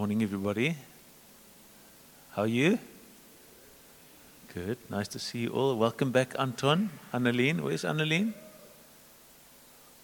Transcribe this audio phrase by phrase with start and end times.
[0.00, 0.76] Morning, everybody.
[2.30, 2.78] How are you?
[4.54, 4.78] Good.
[4.88, 5.76] Nice to see you all.
[5.76, 6.88] Welcome back, Anton.
[7.12, 7.60] Anneline.
[7.60, 8.32] Where's Anneline?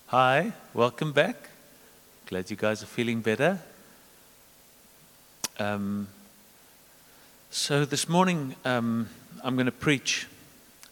[0.09, 0.53] Hi.
[0.75, 1.49] Welcome back.
[2.27, 3.61] Glad you guys are feeling better.
[5.59, 6.09] Um,
[7.51, 9.09] so, this morning, um,
[9.43, 10.27] I'm going to preach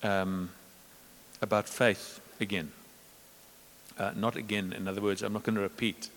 [0.02, 0.48] um,
[1.42, 2.72] about faith again.
[3.98, 6.08] Uh, not again, in other words, I'm not going to repeat,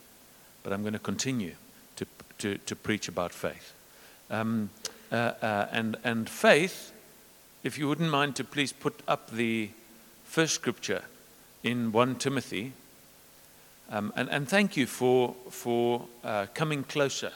[0.64, 1.56] but I'm going to continue
[2.40, 3.74] to, to, preach about faith.
[4.30, 4.70] Um,
[5.12, 6.92] uh, uh, and, and faith,
[7.64, 9.70] if you wouldn't mind to please put up the
[10.26, 11.04] first scripture
[11.64, 12.74] in 1 Timothy.
[13.90, 17.32] Um, and, and thank you for, for uh, coming closer.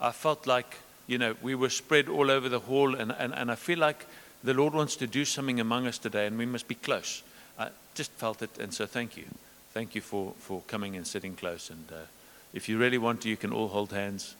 [0.00, 3.50] I felt like, you know, we were spread all over the hall, and, and, and
[3.50, 4.06] I feel like
[4.44, 7.22] the Lord wants to do something among us today, and we must be close.
[7.58, 9.24] I just felt it, and so thank you.
[9.72, 11.70] Thank you for, for coming and sitting close.
[11.70, 12.06] And uh,
[12.52, 14.34] if you really want to, you can all hold hands.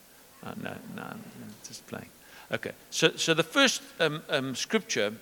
[0.45, 1.06] Uh, no, no,
[1.66, 2.09] just playing.
[2.52, 5.12] Okay, so, so the first um, um, scripture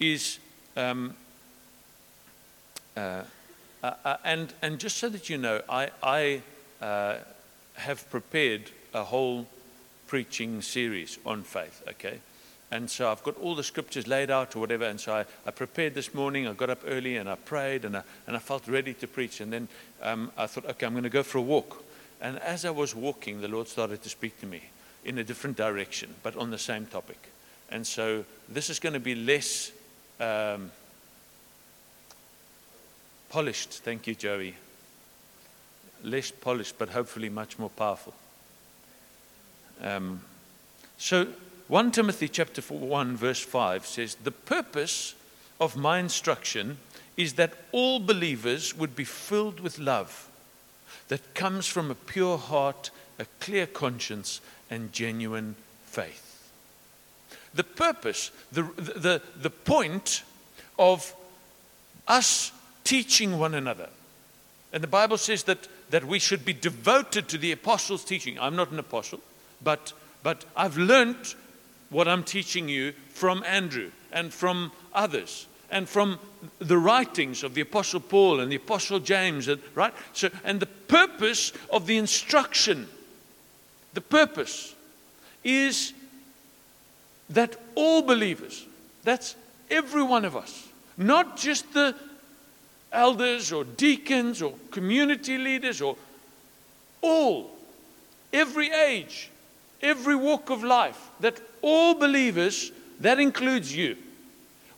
[0.00, 0.38] is,
[0.76, 1.14] um,
[2.96, 3.22] uh,
[3.82, 6.42] uh, uh and, and just so that you know, I, I
[6.80, 7.18] uh,
[7.74, 9.46] have prepared a whole
[10.08, 12.18] preaching series on faith, okay?
[12.72, 14.84] And so I've got all the scriptures laid out or whatever.
[14.84, 16.48] And so I, I prepared this morning.
[16.48, 19.42] I got up early and I prayed and I, and I felt ready to preach.
[19.42, 19.68] And then
[20.02, 21.84] um, I thought, okay, I'm going to go for a walk.
[22.22, 24.62] And as I was walking, the Lord started to speak to me
[25.04, 27.18] in a different direction, but on the same topic.
[27.68, 29.72] And so this is going to be less
[30.20, 30.70] um,
[33.28, 33.70] polished.
[33.82, 34.54] Thank you, Joey.
[36.04, 38.14] Less polished, but hopefully much more powerful.
[39.82, 40.20] Um,
[40.98, 41.26] so
[41.66, 45.16] 1 Timothy chapter 1 verse 5 says the purpose
[45.60, 46.78] of my instruction
[47.16, 50.28] is that all believers would be filled with love
[51.08, 54.40] that comes from a pure heart, a clear conscience
[54.70, 55.54] and genuine
[55.84, 56.50] faith.
[57.54, 60.22] The purpose, the, the, the point
[60.78, 61.14] of
[62.08, 62.52] us
[62.84, 63.88] teaching one another.
[64.72, 68.38] And the Bible says that, that we should be devoted to the apostles' teaching.
[68.38, 69.20] I'm not an apostle,
[69.62, 69.92] but,
[70.22, 71.34] but I've learned
[71.90, 76.18] what I'm teaching you from Andrew and from others and from
[76.58, 79.92] the writings of the apostle Paul and the apostle James and, right?
[80.12, 82.88] So and the purpose of the instruction
[83.94, 84.74] the purpose
[85.42, 85.92] is
[87.30, 88.64] that all believers
[89.02, 89.34] that's
[89.70, 91.94] every one of us not just the
[92.92, 95.96] elders or deacons or community leaders or
[97.00, 97.50] all
[98.32, 99.30] every age
[99.82, 103.96] every walk of life that all believers, that includes you,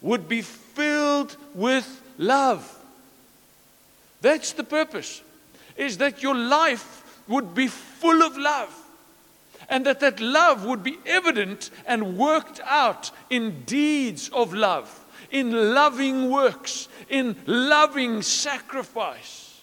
[0.00, 0.42] would be
[0.74, 2.78] filled with love.
[4.20, 5.22] That's the purpose,
[5.76, 8.74] is that your life would be full of love.
[9.68, 15.74] And that that love would be evident and worked out in deeds of love, in
[15.74, 19.62] loving works, in loving sacrifice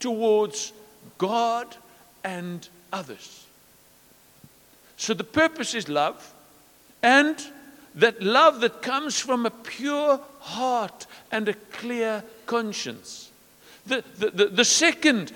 [0.00, 0.72] towards
[1.18, 1.76] God
[2.24, 3.44] and others.
[4.96, 6.32] So the purpose is love,
[7.02, 7.36] and
[7.96, 13.30] that love that comes from a pure heart and a clear conscience.
[13.86, 15.32] The, the, the, the second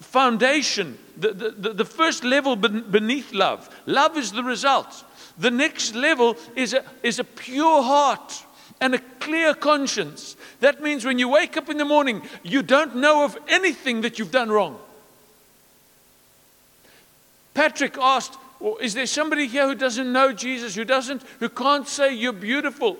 [0.00, 5.04] foundation, the, the, the first level beneath love, love is the result.
[5.38, 8.44] The next level is a, is a pure heart
[8.80, 10.36] and a clear conscience.
[10.60, 14.18] That means when you wake up in the morning, you don't know of anything that
[14.18, 14.78] you've done wrong.
[17.54, 21.88] Patrick asked, or is there somebody here who doesn't know Jesus, who doesn't, who can't
[21.88, 22.98] say you're beautiful?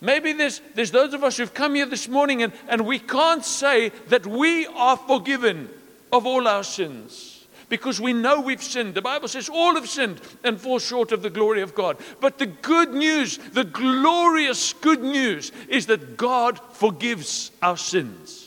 [0.00, 3.44] Maybe there's, there's those of us who've come here this morning and, and we can't
[3.44, 5.68] say that we are forgiven
[6.12, 8.94] of all our sins because we know we've sinned.
[8.94, 11.98] The Bible says all have sinned and fall short of the glory of God.
[12.20, 18.39] But the good news, the glorious good news, is that God forgives our sins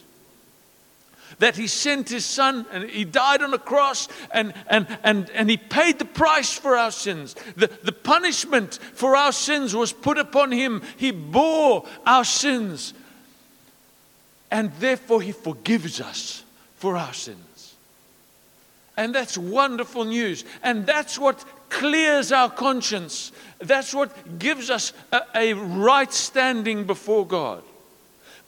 [1.44, 5.50] that he sent his son and he died on a cross and, and, and, and
[5.50, 7.36] he paid the price for our sins.
[7.58, 10.82] The, the punishment for our sins was put upon him.
[10.96, 12.94] He bore our sins.
[14.52, 16.46] And therefore, he forgives us
[16.78, 17.76] for our sins.
[18.96, 20.46] And that's wonderful news.
[20.64, 23.34] And that's what clears our conscience.
[23.60, 27.64] That's what gives us a, a right standing before God.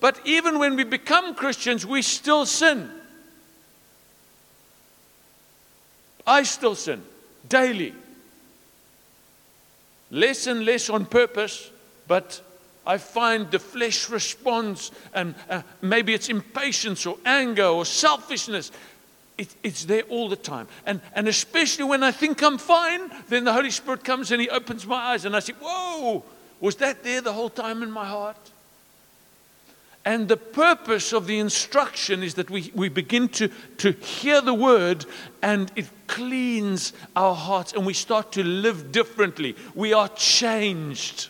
[0.06, 2.92] But even when we become Christians, we still sin.
[6.28, 7.02] I still sin
[7.50, 7.96] daily.
[10.12, 11.72] Less and less on purpose,
[12.08, 12.40] but
[12.86, 18.72] I find the flesh responds, and uh, maybe it's impatience or anger or selfishness.
[19.40, 20.68] it, it's there all the time.
[20.86, 24.52] And, and especially when I think I'm fine, then the Holy Spirit comes and He
[24.52, 26.24] opens my eyes, and I say, Whoa,
[26.62, 28.52] was that there the whole time in my heart?
[30.06, 34.54] And the purpose of the instruction is that we, we begin to, to hear the
[34.54, 35.04] word
[35.42, 39.56] and it cleans our hearts and we start to live differently.
[39.74, 41.30] We are changed.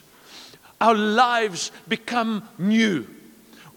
[0.81, 3.07] Our lives become new.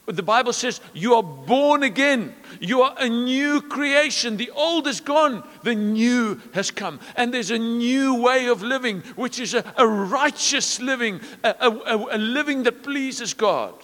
[0.06, 2.34] The Bible says you are born again.
[2.60, 4.36] You are a new creation.
[4.36, 6.98] The old is gone, the new has come.
[7.14, 12.16] And there's a new way of living, which is a, a righteous living, a, a,
[12.16, 13.74] a living that pleases God.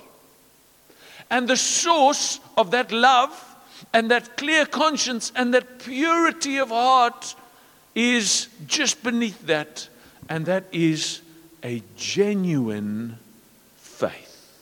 [1.30, 3.56] And the source of that love
[3.92, 7.34] and that clear conscience and that purity of heart
[7.94, 9.88] is just beneath that,
[10.28, 11.20] and that is
[11.62, 13.18] a genuine
[13.76, 14.58] faith.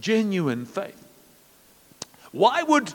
[0.00, 1.00] Genuine faith.
[2.32, 2.92] Why would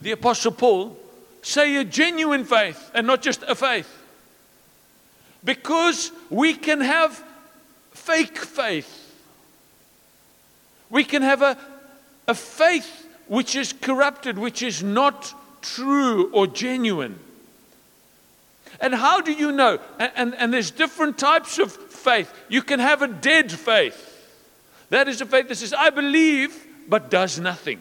[0.00, 0.96] the Apostle Paul
[1.42, 3.88] say a genuine faith and not just a faith?
[5.44, 7.22] Because we can have
[7.92, 8.97] fake faith.
[10.90, 11.56] We can have a,
[12.26, 17.18] a faith which is corrupted, which is not true or genuine.
[18.80, 19.78] And how do you know?
[19.98, 22.32] And, and, and, there's different types of faith.
[22.48, 24.04] You can have a dead faith.
[24.90, 26.56] That is a faith that says, I believe,
[26.88, 27.80] but does nothing.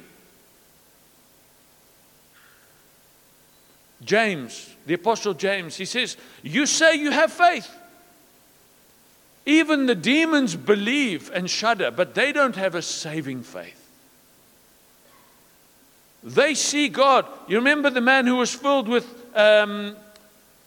[4.03, 7.69] James, the Apostle James, he says, You say you have faith,
[9.47, 13.89] even the demons believe and shudder, but they don't have a saving faith.
[16.21, 17.25] They see God.
[17.47, 19.95] You remember the man who was filled with um,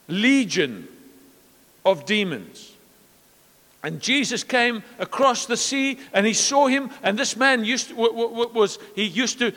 [0.08, 0.88] legion
[1.84, 2.72] of demons.
[3.82, 6.90] And Jesus came across the sea and he saw him.
[7.02, 9.52] And this man used to, was he used to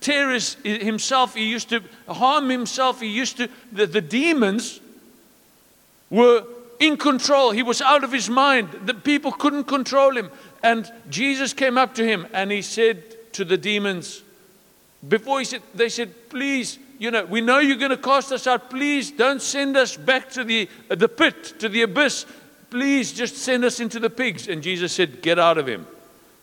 [0.00, 1.34] tear his, himself.
[1.34, 3.00] He used to harm himself.
[3.00, 4.80] He used to the, the demons
[6.10, 6.44] were
[6.78, 7.50] in control.
[7.50, 8.68] He was out of his mind.
[8.84, 10.30] The people couldn't control him.
[10.62, 14.22] And Jesus came up to him and he said to the demons,
[15.06, 18.46] before he said, they said, please, you know, we know you're going to cast us
[18.46, 18.70] out.
[18.70, 22.26] Please don't send us back to the, uh, the pit, to the abyss.
[22.70, 24.48] Please just send us into the pigs.
[24.48, 25.86] And Jesus said, get out of him.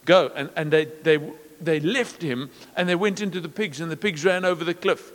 [0.06, 0.31] Go.
[0.35, 1.19] And, and they, they,
[1.59, 4.74] they left him and they went into the pigs and the pigs ran over the
[4.74, 5.12] cliff.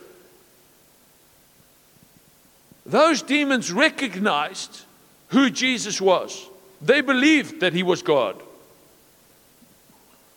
[2.85, 4.85] Those demons recognized
[5.29, 6.49] who Jesus was.
[6.81, 8.41] They believed that he was God.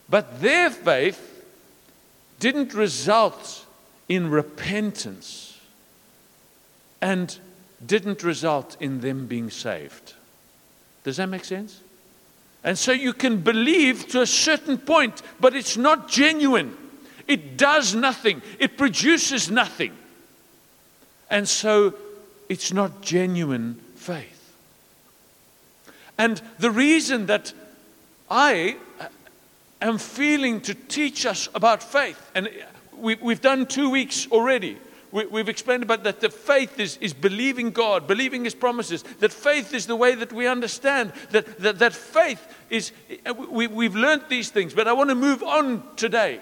[0.09, 1.45] But their faith
[2.39, 3.65] didn't result
[4.09, 5.59] in repentance
[7.01, 7.37] and
[7.85, 10.13] didn't result in them being saved.
[11.03, 11.79] Does that make sense?
[12.63, 16.77] And so you can believe to a certain point, but it's not genuine.
[17.27, 19.93] It does nothing, it produces nothing.
[21.29, 21.95] And so
[22.49, 24.30] it's not genuine faith.
[26.17, 27.53] And the reason that
[28.29, 29.07] I uh,
[29.81, 32.49] am feeling to teach us about faith, and
[32.95, 34.77] we, have done two weeks already.
[35.11, 39.03] We, have explained about that the faith is, is believing God, believing His promises.
[39.19, 41.11] That faith is the way that we understand.
[41.31, 42.93] That, that, that faith is,
[43.25, 46.39] uh, we, we've learned these things, but I want to move on today.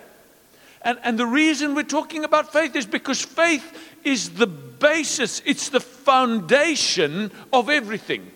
[0.83, 5.69] And, and the reason we're talking about faith is because faith is the basis, it's
[5.69, 8.31] the foundation of everything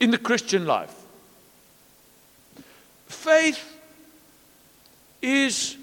[0.00, 0.94] in the Christian life.
[3.06, 3.78] Faith
[5.22, 5.76] is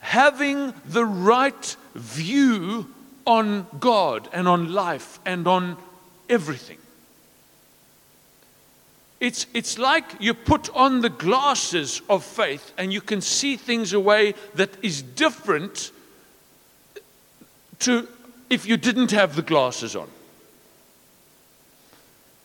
[0.00, 2.92] having the right view
[3.26, 5.76] on God and on life and on
[6.28, 6.78] everything.
[9.20, 13.92] It's, it's like you put on the glasses of faith and you can see things
[13.92, 15.92] a way that is different
[17.80, 18.08] to
[18.48, 20.08] if you didn't have the glasses on.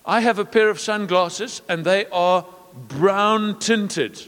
[0.06, 2.46] I have a pair of sunglasses and they are
[2.90, 4.22] brown tinted.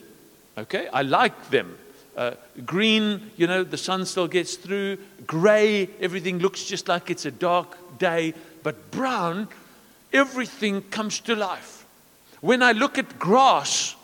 [0.58, 1.78] Okay, I like them.
[2.16, 2.32] Uh,
[2.66, 4.98] green, you know, the sun still gets through.
[5.28, 8.34] Gray, everything looks just like it's a dark day.
[8.64, 9.48] But brown,
[10.12, 11.86] everything comes to life.
[12.42, 13.96] When I look at grass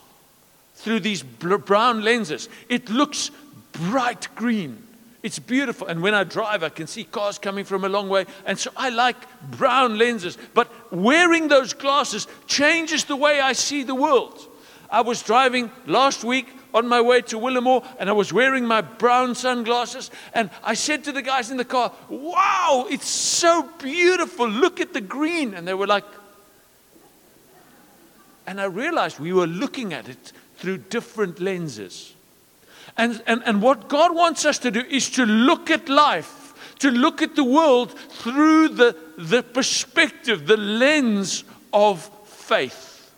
[0.76, 3.32] through these brown lenses, it looks
[3.72, 4.80] bright green.
[5.24, 5.86] It's beautiful.
[5.86, 8.26] And when I drive, I can see cars coming from a long way.
[8.44, 9.16] And so I like
[9.52, 10.36] brown lenses.
[10.52, 14.38] But wearing those glasses changes the way I see the world.
[14.90, 18.82] I was driving last week on my way to Willamore and I was wearing my
[18.82, 20.10] brown sunglasses.
[20.34, 24.46] And I said to the guys in the car, Wow, it's so beautiful.
[24.46, 25.54] Look at the green.
[25.54, 26.04] And they were like,
[28.46, 32.13] and I realized we were looking at it through different lenses.
[32.96, 36.90] And, and, and what God wants us to do is to look at life, to
[36.90, 43.12] look at the world through the, the perspective, the lens of faith.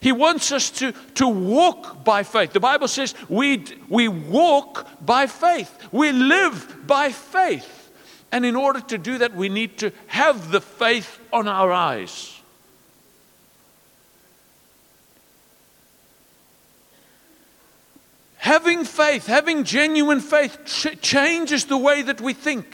[0.00, 2.52] He wants us to, to walk by faith.
[2.52, 7.72] The Bible says we, we walk by faith, we live by faith.
[8.32, 12.35] And in order to do that, we need to have the faith on our eyes.
[18.46, 22.64] Having faith, having genuine faith, ch- changes the way that we think.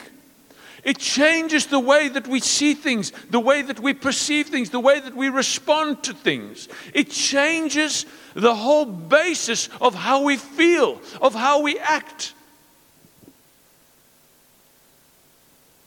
[0.84, 4.78] It changes the way that we see things, the way that we perceive things, the
[4.78, 6.68] way that we respond to things.
[6.92, 12.34] It changes the whole basis of how we feel, of how we act.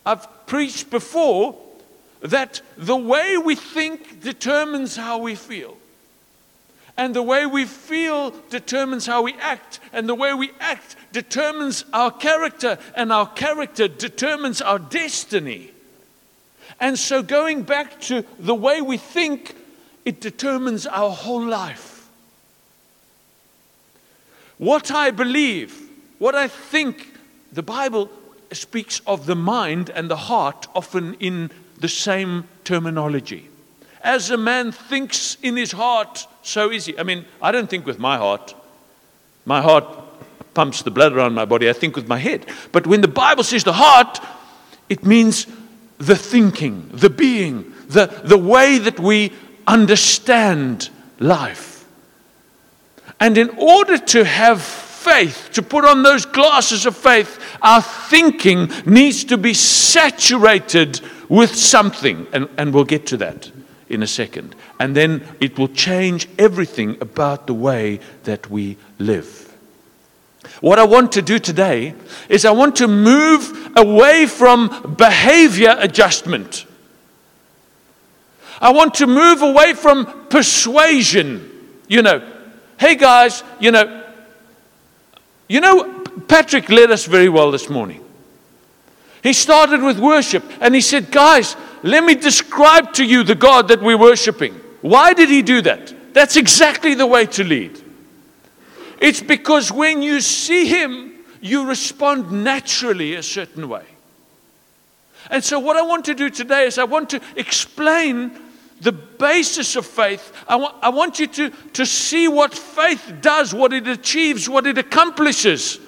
[0.03, 1.55] I've preached before
[2.21, 5.77] that the way we think determines how we feel.
[6.97, 9.79] And the way we feel determines how we act.
[9.91, 12.77] And the way we act determines our character.
[12.95, 15.71] And our character determines our destiny.
[16.79, 19.55] And so, going back to the way we think,
[20.05, 22.07] it determines our whole life.
[24.57, 27.13] What I believe, what I think,
[27.51, 28.09] the Bible
[28.51, 33.49] speaks of the mind and the heart often in the same terminology.
[34.01, 36.97] As a man thinks in his heart, so easy.
[36.97, 38.55] I mean, I don't think with my heart.
[39.45, 39.85] My heart
[40.53, 41.69] pumps the blood around my body.
[41.69, 42.45] I think with my head.
[42.71, 44.19] But when the Bible says the heart,
[44.89, 45.47] it means
[45.97, 49.31] the thinking, the being, the, the way that we
[49.67, 51.85] understand life.
[53.19, 58.69] And in order to have faith, to put on those glasses of faith, our thinking
[58.85, 60.99] needs to be saturated
[61.29, 62.27] with something.
[62.33, 63.51] And, and we'll get to that
[63.89, 64.55] in a second.
[64.79, 69.45] And then it will change everything about the way that we live.
[70.61, 71.95] What I want to do today
[72.29, 76.65] is I want to move away from behavior adjustment.
[78.61, 81.51] I want to move away from persuasion.
[81.87, 82.31] You know,
[82.79, 84.03] hey guys, you know,
[85.47, 88.03] you know, Patrick led us very well this morning.
[89.21, 93.67] He started with worship and he said, guys, let me describe to you the God
[93.67, 94.55] that we're worshiping.
[94.81, 95.93] Why did he do that?
[96.15, 97.79] That's exactly the way to lead.
[98.99, 103.83] It's because when you see him, you respond naturally a certain way.
[105.29, 108.31] And so, what I want to do today is I want to explain
[108.81, 110.33] the basis of faith.
[110.47, 114.65] I want, I want you to, to see what faith does, what it achieves, what
[114.65, 115.79] it accomplishes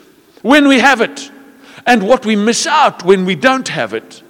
[0.43, 1.31] when we have it,
[1.87, 4.21] and what we miss out when we don't have it.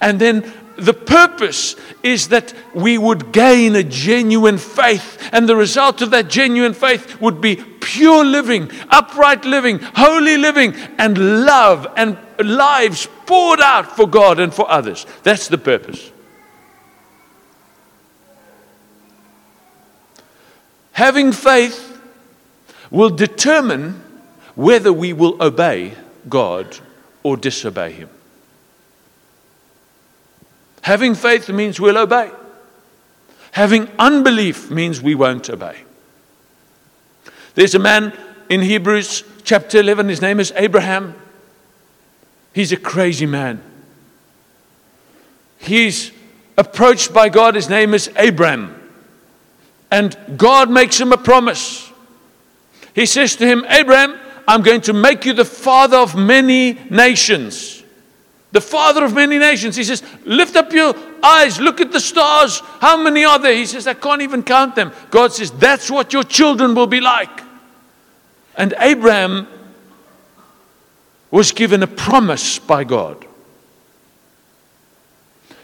[0.00, 6.00] And then the purpose is that we would gain a genuine faith, and the result
[6.02, 12.16] of that genuine faith would be pure living, upright living, holy living, and love and
[12.38, 15.06] lives poured out for God and for others.
[15.22, 16.10] That's the purpose.
[20.92, 22.00] Having faith
[22.90, 24.02] will determine
[24.54, 25.94] whether we will obey
[26.28, 26.78] God
[27.22, 28.10] or disobey Him.
[30.82, 32.30] Having faith means we'll obey.
[33.52, 35.76] Having unbelief means we won't obey.
[37.54, 38.16] There's a man
[38.48, 41.14] in Hebrews chapter 11, his name is Abraham.
[42.52, 43.62] He's a crazy man.
[45.58, 46.12] He's
[46.56, 48.76] approached by God, his name is Abram.
[49.90, 51.90] And God makes him a promise.
[52.94, 57.79] He says to him, Abraham, I'm going to make you the father of many nations
[58.52, 59.76] the father of many nations.
[59.76, 62.60] He says, Lift up your eyes, look at the stars.
[62.80, 63.54] How many are there?
[63.54, 64.92] He says, I can't even count them.
[65.10, 67.42] God says, That's what your children will be like.
[68.56, 69.46] And Abraham
[71.30, 73.26] was given a promise by God.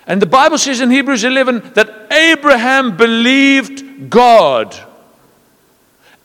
[0.06, 4.80] And the Bible says in Hebrews 11 that Abraham believed God.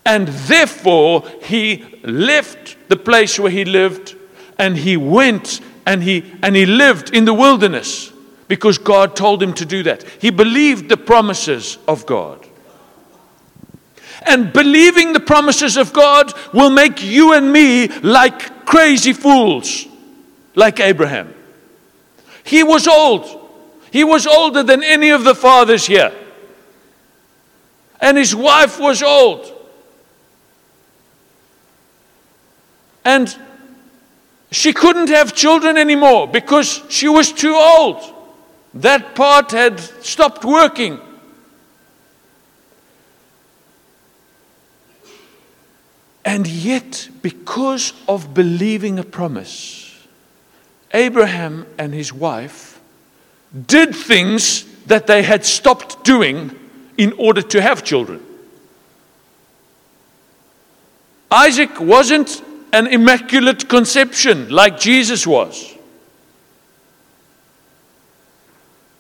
[0.06, 4.16] And therefore, he left the place where he lived
[4.60, 8.12] and he went and he, and he lived in the wilderness
[8.48, 10.04] because God told him to do that.
[10.04, 12.46] He believed the promises of God.
[14.24, 19.88] And believing the promises of God will make you and me like crazy fools,
[20.56, 21.34] like Abraham.
[22.44, 23.40] He was old.
[23.92, 26.14] He was older than any of the fathers here.
[28.00, 29.52] And his wife was old.
[33.04, 33.36] And
[34.52, 38.02] she couldn't have children anymore because she was too old.
[38.74, 41.00] That part had stopped working.
[46.24, 50.08] And yet, because of believing a promise,
[50.94, 52.80] Abraham and his wife
[53.68, 56.58] did things that they had stopped doing
[56.98, 58.24] in order to have children.
[61.32, 62.44] Isaac wasn't
[62.74, 65.76] an immaculate conception like Jesus was.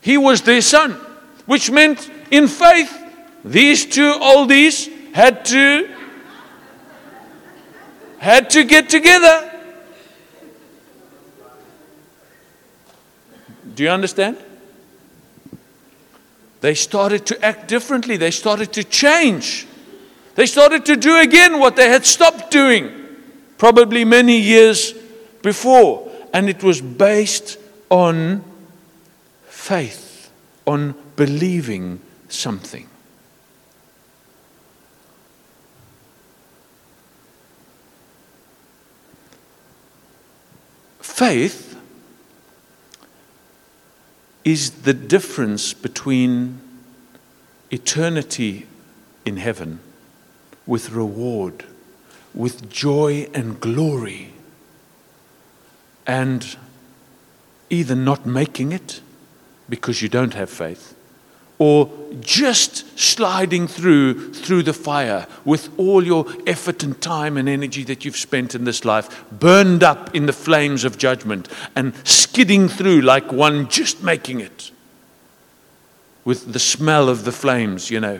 [0.01, 0.93] He was their son,
[1.45, 2.97] which meant in faith,
[3.45, 5.89] these two oldies had to
[8.19, 9.51] had to get together.
[13.73, 14.37] Do you understand?
[16.61, 18.17] They started to act differently.
[18.17, 19.65] They started to change.
[20.35, 23.00] They started to do again what they had stopped doing,
[23.61, 24.91] probably many years
[25.43, 26.11] before.
[26.33, 27.59] And it was based
[27.91, 28.43] on
[29.43, 30.31] faith,
[30.65, 32.87] on believing something.
[40.99, 41.79] Faith
[44.43, 46.59] is the difference between
[47.69, 48.65] eternity
[49.23, 49.81] in heaven
[50.65, 51.63] with reward,
[52.33, 54.33] with joy and glory,
[56.07, 56.57] and
[57.69, 59.01] either not making it
[59.69, 60.95] because you don't have faith
[61.61, 67.83] or just sliding through through the fire with all your effort and time and energy
[67.83, 72.67] that you've spent in this life burned up in the flames of judgment and skidding
[72.67, 74.71] through like one just making it
[76.25, 78.19] with the smell of the flames you know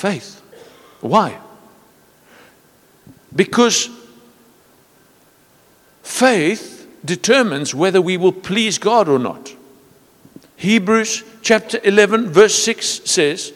[0.00, 0.42] faith
[1.00, 1.38] why
[3.34, 3.88] because
[6.02, 9.54] faith determines whether we will please God or not.
[10.56, 13.52] Hebrews chapter 11, verse 6 says,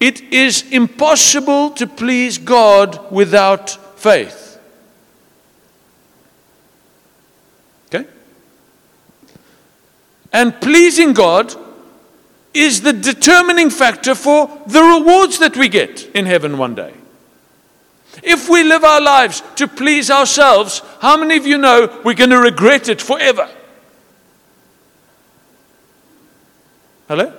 [0.00, 4.58] It is impossible to please God without faith.
[7.92, 8.08] Okay?
[10.32, 11.54] And pleasing God
[12.54, 16.94] is the determining factor for the rewards that we get in heaven one day.
[18.22, 22.30] If we live our lives to please ourselves, how many of you know we're going
[22.30, 23.48] to regret it forever?
[27.08, 27.32] Hello?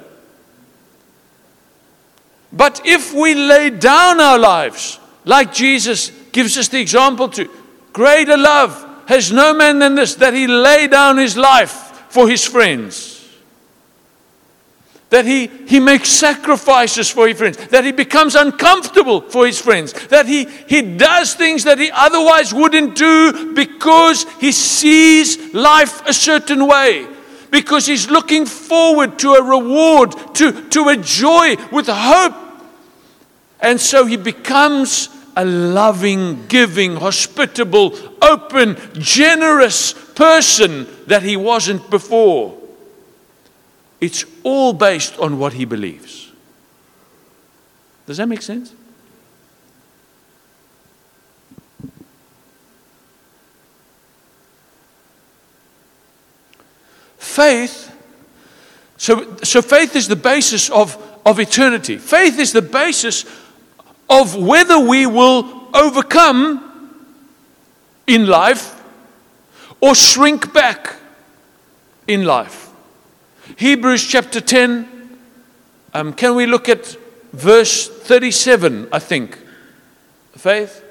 [2.52, 7.50] But if we lay down our lives, like Jesus gives us the example to,
[7.92, 11.72] greater love has no man than this, that he lay down his life
[12.10, 13.13] for his friends
[15.14, 19.94] that he, he makes sacrifices for his friends, that he becomes uncomfortable for his friends,
[20.08, 26.14] that he, he does things that he otherwise wouldn't do because he sees life a
[26.14, 27.06] certain way,
[27.52, 32.34] because he's looking forward to a reward, to, to a joy with hope.
[33.60, 42.63] And so he becomes a loving, giving, hospitable, open, generous person that he wasn't before.
[44.04, 46.30] It's all based on what he believes.
[48.06, 48.74] Does that make sense?
[57.18, 57.96] Faith,
[58.98, 61.98] so, so faith is the basis of, of eternity.
[61.98, 63.24] Faith is the basis
[64.10, 67.00] of whether we will overcome
[68.06, 68.84] in life
[69.80, 70.94] or shrink back
[72.06, 72.63] in life.
[73.58, 75.18] Hebrews chapter 10.
[75.94, 76.98] Um, can we look at
[77.34, 79.38] verse 37, I think?
[80.36, 80.84] Faith?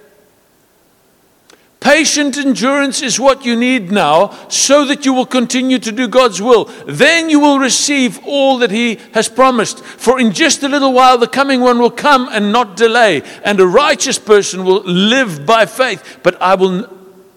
[1.80, 6.40] Patient endurance is what you need now so that you will continue to do God's
[6.40, 6.66] will.
[6.86, 9.82] Then you will receive all that He has promised.
[9.82, 13.58] For in just a little while, the coming one will come and not delay, and
[13.58, 16.20] a righteous person will live by faith.
[16.22, 16.88] But I will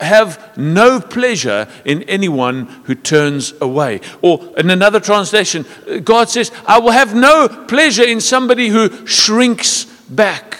[0.01, 4.01] have no pleasure in anyone who turns away.
[4.21, 5.65] Or in another translation,
[6.03, 10.60] God says, I will have no pleasure in somebody who shrinks back.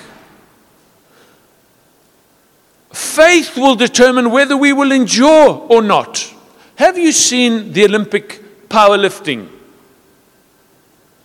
[2.91, 6.34] Faith will determine whether we will endure or not.
[6.76, 9.50] Have you seen the Olympic powerlifting?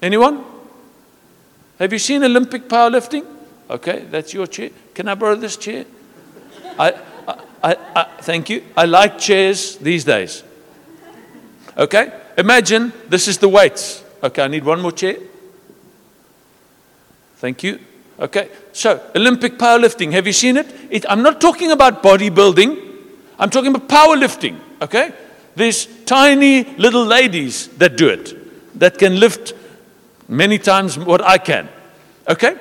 [0.03, 0.45] Anyone?
[1.79, 3.25] Have you seen Olympic powerlifting?
[3.69, 4.71] Okay, that's your chair.
[4.95, 5.85] Can I borrow this chair?
[6.79, 6.93] I,
[7.63, 8.65] I, I, thank you.
[8.77, 10.43] I like chairs these days.
[11.77, 12.13] Okay?
[12.39, 14.03] Imagine this is the weights.
[14.23, 15.17] Okay, I need one more chair.
[17.37, 17.79] Thank you.
[18.19, 20.67] Okay, so Olympic powerlifting, have you seen it?
[20.91, 21.07] it?
[21.09, 22.79] I'm not talking about bodybuilding,
[23.39, 24.59] I'm talking about powerlifting.
[24.83, 25.13] Okay?
[25.57, 29.55] There's tiny little ladies that do it, that can lift
[30.29, 31.69] many times what I can.
[32.29, 32.59] Okay?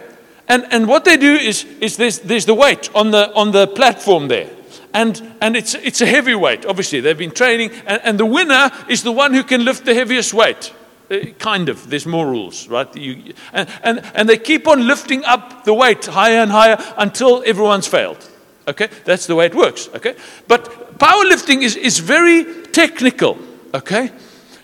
[0.47, 3.67] And, and what they do is, is there's, there's the weight on the, on the
[3.67, 4.49] platform there.
[4.93, 6.99] And, and it's, it's a heavy weight, obviously.
[6.99, 7.71] They've been training.
[7.85, 10.73] And, and the winner is the one who can lift the heaviest weight.
[11.11, 11.89] Uh, kind of.
[11.89, 12.93] There's more rules, right?
[12.95, 17.43] You, and, and, and they keep on lifting up the weight higher and higher until
[17.45, 18.27] everyone's failed.
[18.67, 18.89] Okay?
[19.05, 19.89] That's the way it works.
[19.95, 20.15] Okay?
[20.47, 23.37] But powerlifting is, is very technical.
[23.73, 24.11] Okay?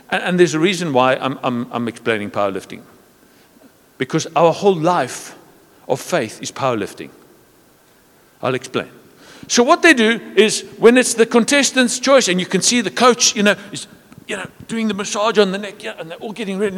[0.09, 2.81] And, and there's a reason why I'm, I'm, I'm explaining powerlifting.
[3.97, 5.38] Because our whole life
[5.88, 7.09] of faith is powerlifting.
[8.41, 8.89] I'll explain.
[9.47, 12.91] So what they do is when it's the contestant's choice, and you can see the
[12.91, 13.88] coach, you know, is
[14.27, 16.77] you know doing the massage on the neck, yeah, and they're all getting ready,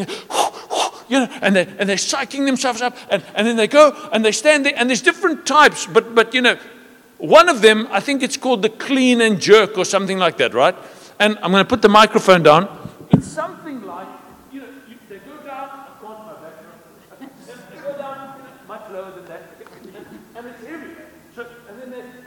[1.07, 4.23] you know, and they and they're psyching themselves up, and, and then they go and
[4.23, 6.57] they stand there, and there's different types, but but you know,
[7.17, 10.53] one of them, I think it's called the clean and jerk or something like that,
[10.53, 10.75] right?
[11.19, 12.67] And I'm going to put the microphone down.
[13.09, 14.07] It's something like,
[14.51, 19.11] you know, you, they go down, I can't my back, they go down much lower
[19.11, 19.41] than that,
[20.35, 20.93] and it's heavy.
[21.35, 22.26] So, and then they,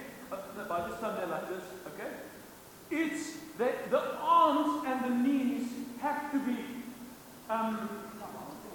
[0.31, 2.11] I just stand there like this, okay?
[2.89, 5.67] It's that the arms and the knees
[6.01, 6.57] have to be
[7.49, 7.89] um,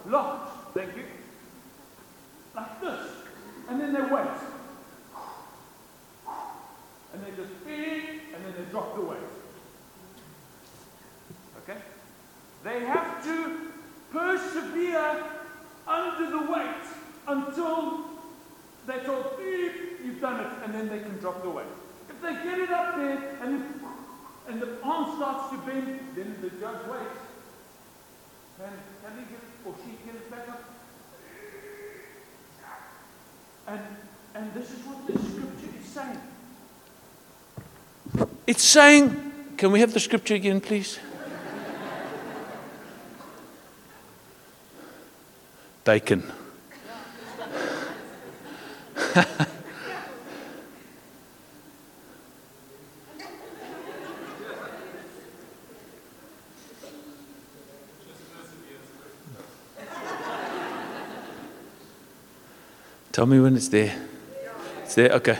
[0.06, 0.74] locked.
[0.74, 1.04] Thank you.
[2.54, 3.00] Like this.
[3.68, 4.28] And then they wait.
[7.12, 9.18] And they just feed, and then they drop the weight.
[11.62, 11.78] Okay?
[12.62, 13.72] They have to
[14.12, 15.24] persevere
[15.88, 16.84] under the weight
[17.26, 18.04] until
[18.86, 21.66] they're told, beep, you've done it, and then they can drop the weight.
[22.08, 23.64] If they get it up there and,
[24.48, 27.20] and the arm starts to bend, then the judge waits.
[28.58, 30.64] Can, can he get it, or she get it back up?
[33.68, 33.80] And,
[34.34, 36.20] and this is what the scripture is saying.
[38.46, 40.98] It's saying, can we have the scripture again, please?
[45.84, 46.32] Bacon.
[63.16, 63.96] Tell me when it's there.
[64.82, 65.10] It's there?
[65.12, 65.38] Okay.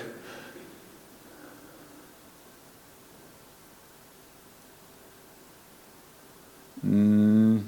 [6.82, 7.62] Mm,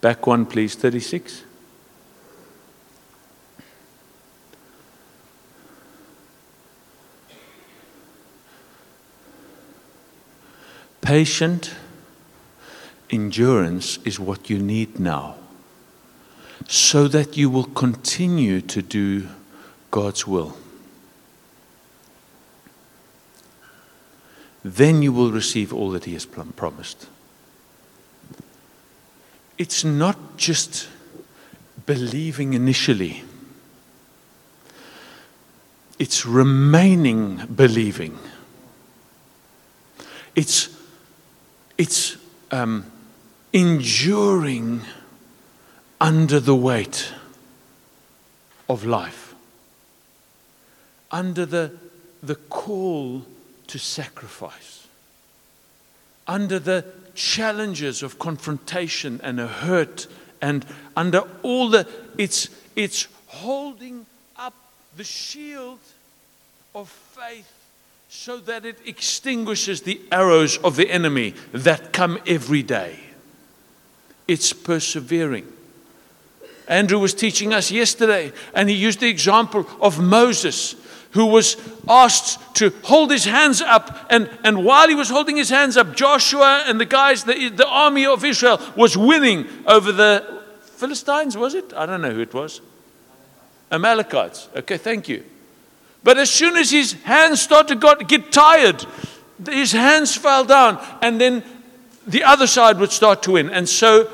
[0.00, 0.74] back one, please.
[0.74, 1.44] 36.
[11.00, 11.72] Patient
[13.10, 15.36] endurance is what you need now
[16.68, 19.28] so that you will continue to do
[19.90, 20.56] God's will.
[24.64, 27.06] Then you will receive all that He has promised.
[29.58, 30.88] It's not just
[31.86, 33.22] believing initially,
[35.98, 38.18] it's remaining believing.
[40.34, 40.68] It's,
[41.78, 42.18] it's
[42.50, 42.90] um,
[43.52, 44.82] enduring
[46.00, 47.12] under the weight
[48.68, 49.34] of life,
[51.10, 51.72] under the,
[52.22, 53.24] the call
[53.68, 54.86] to sacrifice,
[56.26, 60.06] under the challenges of confrontation and a hurt,
[60.42, 64.04] and under all the, it's, it's holding
[64.36, 64.54] up
[64.96, 65.78] the shield
[66.74, 67.50] of faith
[68.08, 72.98] so that it extinguishes the arrows of the enemy that come every day.
[74.28, 75.55] It's persevering.
[76.68, 80.74] Andrew was teaching us yesterday, and he used the example of Moses,
[81.12, 81.56] who was
[81.88, 84.06] asked to hold his hands up.
[84.10, 87.68] And, and while he was holding his hands up, Joshua and the guys, the, the
[87.68, 91.72] army of Israel, was winning over the Philistines, was it?
[91.74, 92.60] I don't know who it was.
[93.70, 94.48] Amalekites.
[94.56, 95.24] Okay, thank you.
[96.04, 98.84] But as soon as his hands started to get tired,
[99.48, 101.42] his hands fell down, and then
[102.06, 103.50] the other side would start to win.
[103.50, 104.08] And so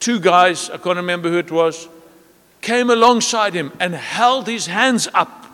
[0.00, 1.88] two guys, I can't remember who it was,
[2.60, 5.44] came alongside him and held his hands up.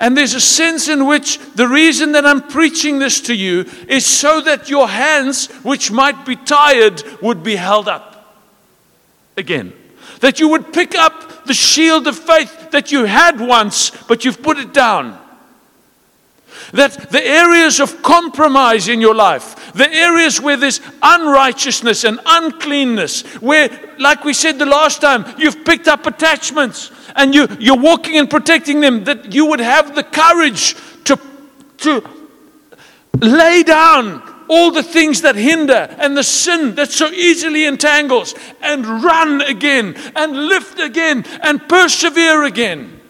[0.00, 4.06] And there's a sense in which the reason that I'm preaching this to you is
[4.06, 8.36] so that your hands, which might be tired, would be held up
[9.36, 9.72] again.
[10.20, 14.42] That you would pick up the shield of faith that you had once, but you've
[14.42, 15.18] put it down.
[16.72, 23.22] That the areas of compromise in your life, the areas where there's unrighteousness and uncleanness,
[23.40, 28.16] where, like we said the last time, you've picked up attachments and you, you're walking
[28.18, 31.18] and protecting them, that you would have the courage to,
[31.78, 32.08] to
[33.20, 38.86] lay down all the things that hinder and the sin that so easily entangles and
[38.86, 43.00] run again and lift again and persevere again.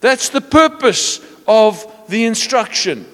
[0.00, 1.18] That's the purpose
[1.48, 3.06] of the instruction.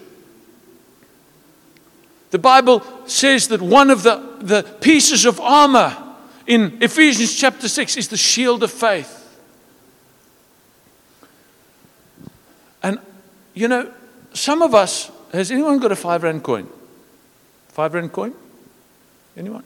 [2.32, 5.96] The Bible says that one of the, the pieces of armor
[6.46, 9.20] in Ephesians chapter 6 is the shield of faith.
[12.82, 12.98] And,
[13.54, 13.90] you know,
[14.32, 16.68] some of us has anyone got a five rand coin?
[17.68, 18.34] Five rand coin?
[19.36, 19.64] Anyone?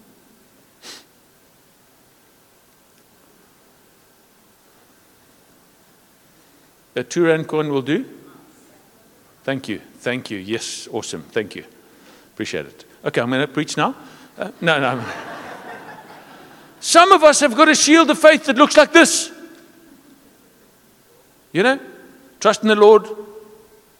[6.94, 8.17] A two rand coin will do?
[9.48, 9.80] Thank you.
[10.00, 10.36] Thank you.
[10.36, 11.22] Yes, awesome.
[11.22, 11.64] Thank you.
[12.34, 12.84] Appreciate it.
[13.02, 13.94] Okay, I'm going to preach now.
[14.36, 15.02] Uh, no, no.
[16.80, 19.32] Some of us have got a shield of faith that looks like this.
[21.50, 21.80] You know,
[22.40, 23.08] trust in the Lord,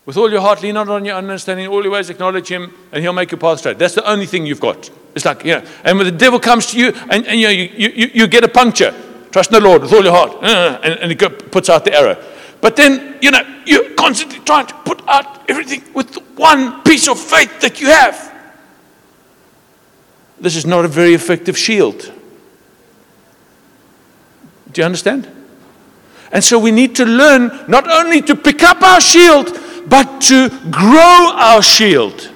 [0.05, 3.03] with all your heart, lean not on your understanding, all your ways acknowledge him, and
[3.03, 3.79] he'll make your path straight.
[3.79, 4.91] That's the only thing you've got.
[5.15, 7.53] It's like, you know, and when the devil comes to you and, and you, know,
[7.55, 8.95] you, you, you get a puncture,
[9.31, 11.95] trust in the Lord with all your heart, uh, and, and he puts out the
[11.95, 12.23] arrow.
[12.61, 17.18] But then, you know, you're constantly trying to put out everything with one piece of
[17.18, 18.35] faith that you have.
[20.40, 22.12] This is not a very effective shield.
[24.73, 25.29] Do you understand?
[26.31, 30.51] And so we need to learn not only to pick up our shield, but to
[30.71, 32.31] grow our shield.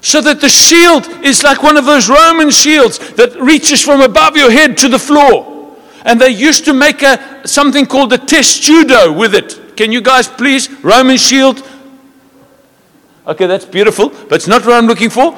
[0.00, 4.36] So that the shield is like one of those Roman shields that reaches from above
[4.36, 5.55] your head to the floor.
[6.06, 9.76] And they used to make a, something called a testudo with it.
[9.76, 10.70] Can you guys please?
[10.84, 11.62] Roman shield.
[13.26, 15.36] Okay, that's beautiful, but it's not what I'm looking for.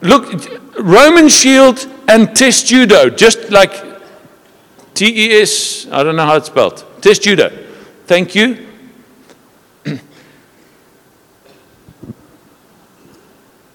[0.00, 0.32] Look,
[0.78, 3.84] Roman shield and testudo, just like
[4.94, 6.82] T E S, I don't know how it's spelled.
[7.02, 7.50] Testudo.
[8.06, 8.66] Thank you.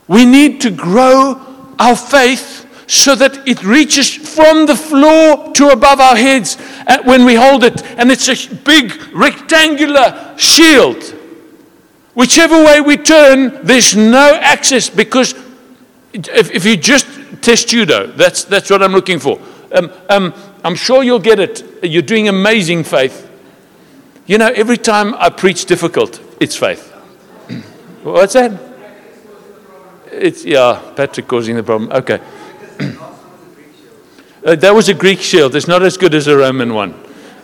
[0.08, 1.40] we need to grow
[1.78, 6.56] our faith so that it reaches from the floor to above our heads
[7.04, 7.84] when we hold it.
[7.98, 11.04] And it's a big rectangular shield.
[12.14, 15.34] Whichever way we turn, there's no access because
[16.14, 17.08] if, if you just
[17.42, 19.40] testudo, that's, that's what I'm looking for.
[19.74, 21.84] Um, um, I'm sure you'll get it.
[21.84, 23.30] You're doing amazing faith.
[24.26, 26.92] You know, every time I preach difficult, it's faith.
[28.04, 28.60] What's that?
[30.12, 31.92] It's, yeah, Patrick causing the problem.
[31.92, 32.22] Okay.
[32.80, 35.56] Uh, that was a Greek shield.
[35.56, 36.94] It's not as good as a Roman one.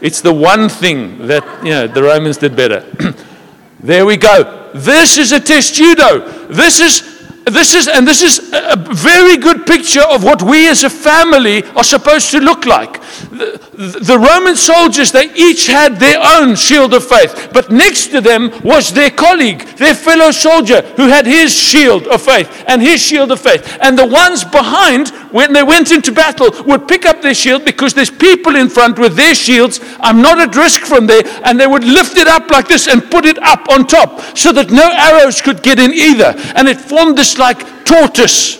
[0.01, 2.85] It's the one thing that, you know, the Romans did better.
[3.79, 4.71] there we go.
[4.73, 6.47] This is a testudo.
[6.47, 7.10] This is
[7.45, 11.63] this is, and this is a very good picture of what we as a family
[11.75, 13.01] are supposed to look like.
[13.31, 13.59] The,
[14.03, 18.51] the, Roman soldiers, they each had their own shield of faith, but next to them
[18.63, 23.31] was their colleague, their fellow soldier, who had his shield of faith and his shield
[23.31, 23.77] of faith.
[23.81, 27.95] And the ones behind, when they went into battle, would pick up their shield because
[27.95, 29.79] there's people in front with their shields.
[29.99, 31.23] I'm not at risk from there.
[31.43, 34.51] And they would lift it up like this and put it up on top so
[34.51, 36.35] that no arrows could get in either.
[36.55, 38.57] And it formed this like tortoise.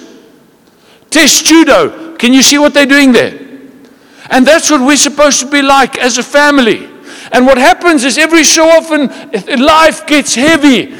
[1.10, 2.15] Testudo.
[2.17, 3.39] Can you see what they're doing there?
[4.29, 6.88] And that's what we're supposed to be like as a family.
[7.34, 9.07] And what happens is every so often
[9.62, 10.93] life gets heavy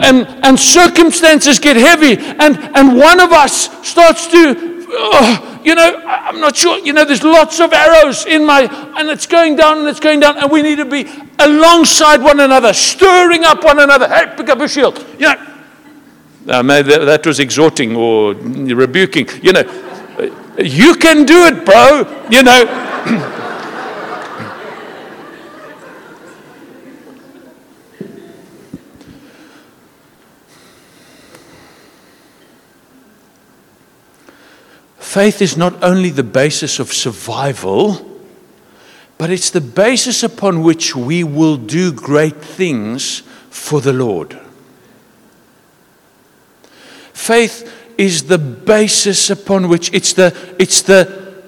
[0.00, 6.02] and, and circumstances get heavy, and, and one of us starts to, oh, you know,
[6.06, 8.62] I'm not sure, you know, there's lots of arrows in my,
[8.96, 12.40] and it's going down and it's going down, and we need to be alongside one
[12.40, 14.08] another, stirring up one another.
[14.08, 15.04] Hey, pick up a shield.
[15.18, 15.47] You know,
[16.48, 19.28] uh, that was exhorting or rebuking.
[19.42, 19.64] You know,
[20.58, 22.26] you can do it, bro.
[22.30, 23.34] You know.
[34.98, 38.20] Faith is not only the basis of survival,
[39.16, 44.38] but it's the basis upon which we will do great things for the Lord.
[47.18, 51.42] Faith is the basis upon which it's the, it's the,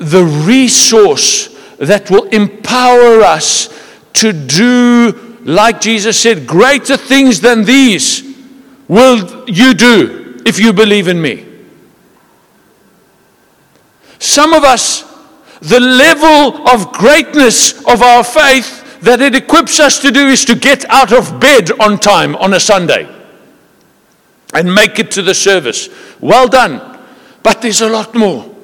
[0.00, 3.68] the resource that will empower us
[4.14, 8.24] to do, like Jesus said, greater things than these
[8.88, 11.46] will you do if you believe in me.
[14.18, 15.04] Some of us,
[15.60, 20.56] the level of greatness of our faith that it equips us to do is to
[20.56, 23.23] get out of bed on time on a Sunday
[24.54, 25.88] and make it to the service.
[26.20, 26.80] Well done.
[27.42, 28.54] But there's a lot more.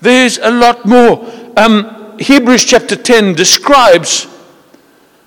[0.00, 1.28] There's a lot more.
[1.56, 4.26] Um, Hebrews chapter 10 describes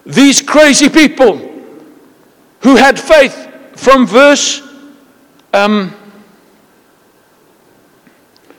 [0.05, 1.37] these crazy people
[2.61, 4.61] who had faith from verse
[5.53, 5.93] um,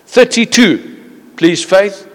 [0.07, 1.33] 32.
[1.37, 2.11] Please, faith.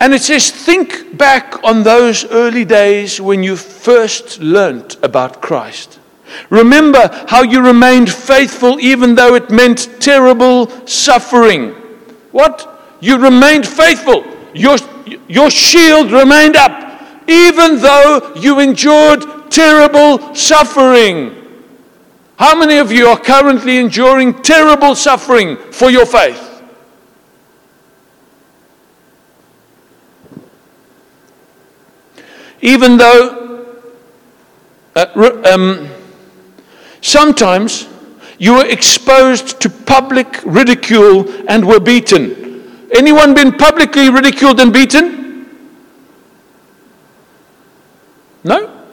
[0.00, 5.99] And it says, think back on those early days when you first learnt about Christ.
[6.50, 11.70] Remember how you remained faithful even though it meant terrible suffering.
[12.32, 12.66] What?
[13.00, 14.24] You remained faithful.
[14.54, 14.76] Your,
[15.28, 16.90] your shield remained up
[17.28, 21.36] even though you endured terrible suffering.
[22.36, 26.46] How many of you are currently enduring terrible suffering for your faith?
[32.62, 33.40] Even though
[34.96, 35.88] uh, um,
[37.00, 37.88] Sometimes
[38.38, 42.88] you were exposed to public ridicule and were beaten.
[42.94, 45.46] Anyone been publicly ridiculed and beaten?
[48.42, 48.84] No?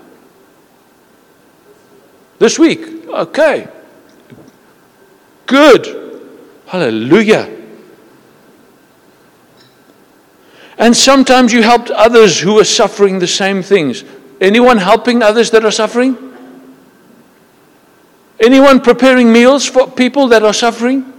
[2.39, 3.07] This week?
[3.07, 3.67] Okay.
[5.45, 6.21] Good.
[6.67, 7.53] Hallelujah.
[10.77, 14.03] And sometimes you helped others who were suffering the same things.
[14.39, 16.26] Anyone helping others that are suffering?
[18.39, 21.13] Anyone preparing meals for people that are suffering?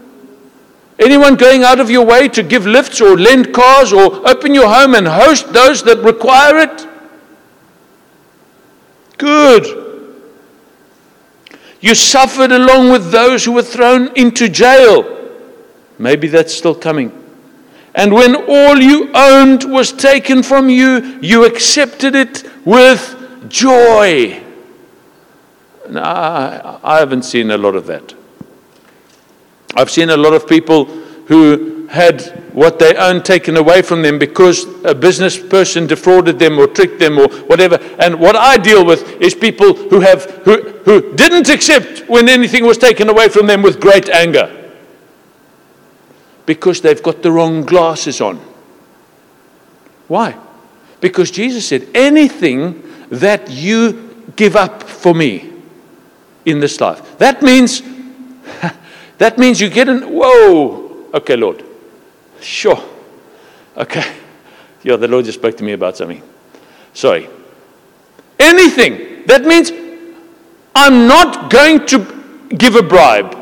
[0.98, 4.68] Anyone going out of your way to give lifts or lend cars or open your
[4.68, 6.87] home and host those that require it?
[9.16, 9.87] Good.
[11.81, 15.16] You suffered along with those who were thrown into jail.
[15.98, 17.12] Maybe that's still coming.
[17.94, 24.42] And when all you owned was taken from you, you accepted it with joy.
[25.90, 28.14] No, I, haven't seen a lot of that.
[29.74, 32.22] I've seen a lot of people who had
[32.53, 36.98] what they own taken away from them because a business person defrauded them or tricked
[36.98, 37.77] them or whatever.
[37.98, 42.66] And what I deal with is people who have who, who didn't accept when anything
[42.66, 44.55] was taken away from them with great anger.
[46.46, 48.40] Because they've got the wrong glasses on.
[50.09, 50.37] Why?
[51.01, 55.53] Because Jesus said, anything that you give up for me,
[56.48, 57.18] in this life.
[57.18, 57.82] That means,
[59.18, 61.64] that means you get an, whoa, okay, Lord,
[62.40, 62.82] sure,
[63.76, 64.16] okay.
[64.82, 66.22] Yeah, the Lord just spoke to me about something.
[66.94, 67.28] Sorry.
[68.38, 69.26] Anything.
[69.26, 69.72] That means
[70.74, 73.37] I'm not going to give a bribe.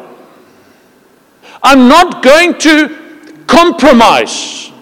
[1.63, 4.73] I'm not going to compromise.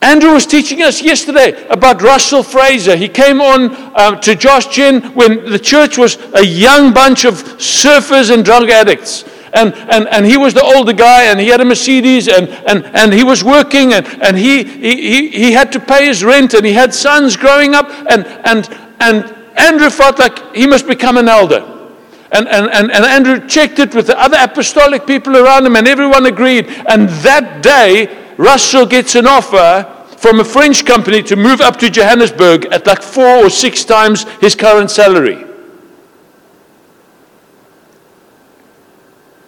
[0.00, 2.96] Andrew was teaching us yesterday about Russell Fraser.
[2.96, 7.34] He came on um, to Josh Gen when the church was a young bunch of
[7.34, 9.24] surfers and drug addicts.
[9.52, 12.84] And, and, and he was the older guy, and he had a Mercedes, and, and,
[12.94, 16.64] and he was working, and, and he, he, he had to pay his rent, and
[16.64, 18.68] he had sons growing up, and, and,
[19.00, 21.64] and Andrew felt like he must become an elder.
[22.30, 25.88] And, and, and, and Andrew checked it with the other apostolic people around him, and
[25.88, 26.66] everyone agreed.
[26.86, 29.84] And that day, Russell gets an offer
[30.16, 34.22] from a French company to move up to Johannesburg at like four or six times
[34.40, 35.44] his current salary.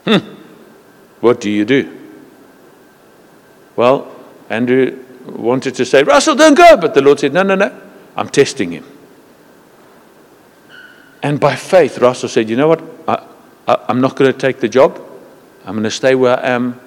[0.04, 0.18] Hmm.
[1.20, 1.96] What do you do?
[3.76, 4.14] Well,
[4.48, 6.76] Andrew wanted to say, Russell, don't go.
[6.76, 7.80] But the Lord said, No, no, no.
[8.16, 8.84] I'm testing him.
[11.22, 12.82] And by faith, Russell said, You know what?
[13.06, 13.26] I,
[13.68, 15.00] I, I'm not going to take the job.
[15.64, 16.80] I'm going to stay where I am.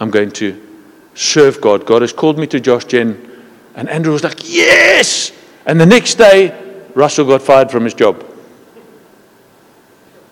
[0.00, 0.71] I'm going to
[1.14, 1.86] serve God.
[1.86, 3.30] God has called me to Josh Gen.
[3.74, 5.32] And Andrew was like, Yes!
[5.66, 6.58] And the next day,
[6.94, 8.24] Russell got fired from his job.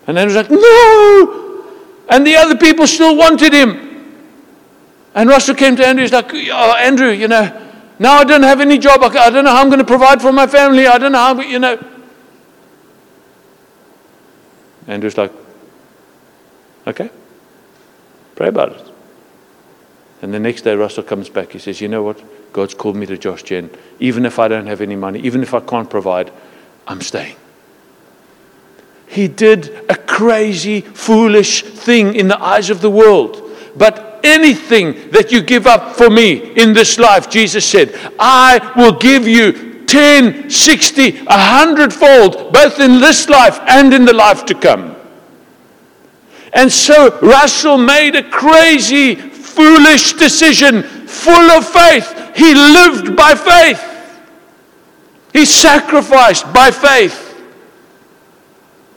[0.06, 1.64] And Andrew was like, No!
[2.08, 3.88] And the other people still wanted him.
[5.14, 6.02] And Russell came to Andrew.
[6.02, 9.02] He's like, Oh, Andrew, you know, now I don't have any job.
[9.02, 10.86] I don't know how I'm going to provide for my family.
[10.86, 11.82] I don't know how, you know.
[14.86, 15.32] Andrew's like,
[16.86, 17.10] Okay,
[18.34, 18.89] pray about it.
[20.22, 21.52] And the next day, Russell comes back.
[21.52, 22.22] He says, You know what?
[22.52, 23.70] God's called me to Josh Gen.
[24.00, 26.32] Even if I don't have any money, even if I can't provide,
[26.86, 27.36] I'm staying.
[29.06, 33.42] He did a crazy, foolish thing in the eyes of the world.
[33.76, 38.92] But anything that you give up for me in this life, Jesus said, I will
[38.92, 44.54] give you 10, 60, 100 fold, both in this life and in the life to
[44.54, 44.94] come.
[46.52, 49.16] And so Russell made a crazy,
[49.54, 52.36] foolish decision, full of faith.
[52.36, 53.86] He lived by faith.
[55.32, 57.26] He sacrificed by faith.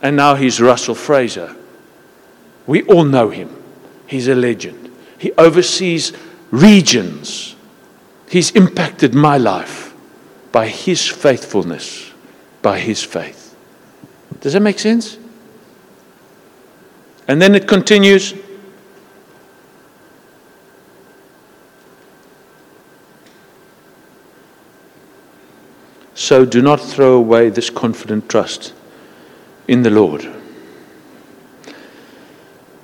[0.01, 1.55] And now he's Russell Fraser.
[2.67, 3.49] We all know him.
[4.07, 4.91] He's a legend.
[5.17, 6.13] He oversees
[6.51, 7.55] regions.
[8.29, 9.93] He's impacted my life
[10.51, 12.11] by his faithfulness,
[12.61, 13.55] by his faith.
[14.39, 15.17] Does that make sense?
[17.27, 18.33] And then it continues.
[26.23, 28.73] So do not throw away this confident trust
[29.67, 30.25] in the Lord.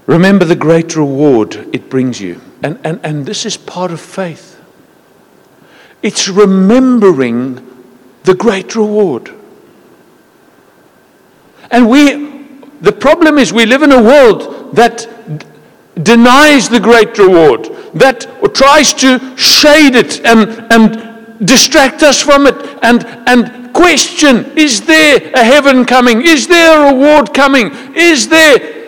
[0.08, 2.42] Remember the great reward it brings you.
[2.62, 4.62] And, and, and this is part of faith.
[6.04, 7.66] It's remembering
[8.24, 9.34] the great reward.
[11.72, 12.50] And we,
[12.82, 15.08] the problem is we live in a world that
[15.40, 15.46] d-
[16.04, 21.09] denies the great reward, that tries to shade it and, and
[21.44, 26.22] distract us from it and, and question is there a heaven coming?
[26.22, 27.72] Is there a reward coming?
[27.96, 28.80] Is there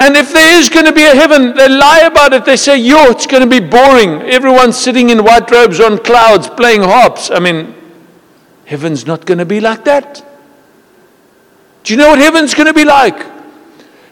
[0.00, 2.44] and if there is going to be a heaven, they lie about it.
[2.44, 4.22] They say, yo, it's going to be boring.
[4.22, 7.30] Everyone's sitting in white robes on clouds playing harps.
[7.30, 7.74] I mean,
[8.66, 10.22] heaven's not going to be like that.
[11.84, 13.24] Do you know what heaven's going to be like?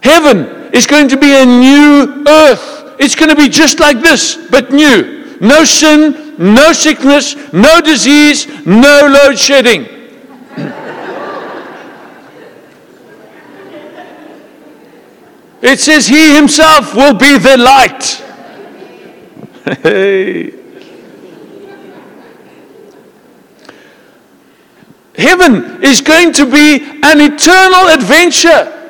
[0.02, 2.96] Heaven is going to be a new earth.
[2.98, 5.21] It's going to be just like this, but new.
[5.42, 9.86] No sin, no sickness, no disease, no load shedding.
[15.60, 18.22] It says he himself will be the light.
[19.82, 20.52] Hey.
[25.16, 28.81] Heaven is going to be an eternal adventure.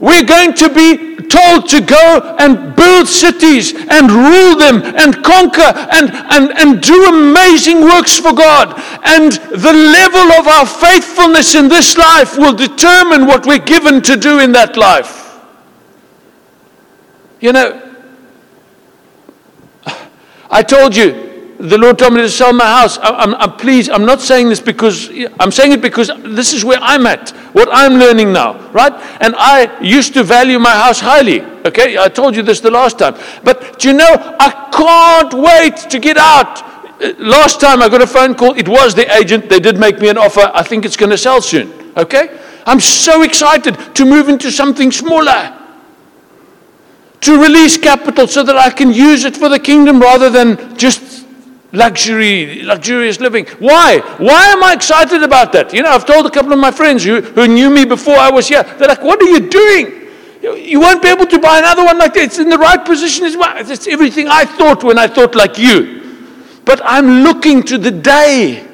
[0.00, 5.60] We're going to be told to go and build cities and rule them and conquer
[5.62, 8.74] and, and, and do amazing works for God.
[9.04, 14.16] And the level of our faithfulness in this life will determine what we're given to
[14.16, 15.40] do in that life.
[17.40, 17.82] You know,
[20.50, 21.25] I told you,
[21.58, 22.98] the Lord told me to sell my house.
[22.98, 23.90] I, I'm, I'm pleased.
[23.90, 27.68] I'm not saying this because, I'm saying it because this is where I'm at, what
[27.72, 28.92] I'm learning now, right?
[29.20, 31.98] And I used to value my house highly, okay?
[31.98, 33.14] I told you this the last time.
[33.42, 36.62] But do you know, I can't wait to get out.
[37.00, 39.48] Uh, last time I got a phone call, it was the agent.
[39.48, 40.50] They did make me an offer.
[40.54, 42.38] I think it's going to sell soon, okay?
[42.66, 45.56] I'm so excited to move into something smaller
[47.20, 51.25] to release capital so that I can use it for the kingdom rather than just
[51.76, 53.46] luxury, luxurious living.
[53.58, 54.00] Why?
[54.18, 55.72] Why am I excited about that?
[55.72, 58.30] You know, I've told a couple of my friends who, who knew me before I
[58.30, 60.02] was here, they're like, what are you doing?
[60.42, 62.24] You won't be able to buy another one like that.
[62.24, 63.54] It's in the right position as well.
[63.58, 66.02] It's everything I thought when I thought like you.
[66.64, 68.66] But I'm looking to the day.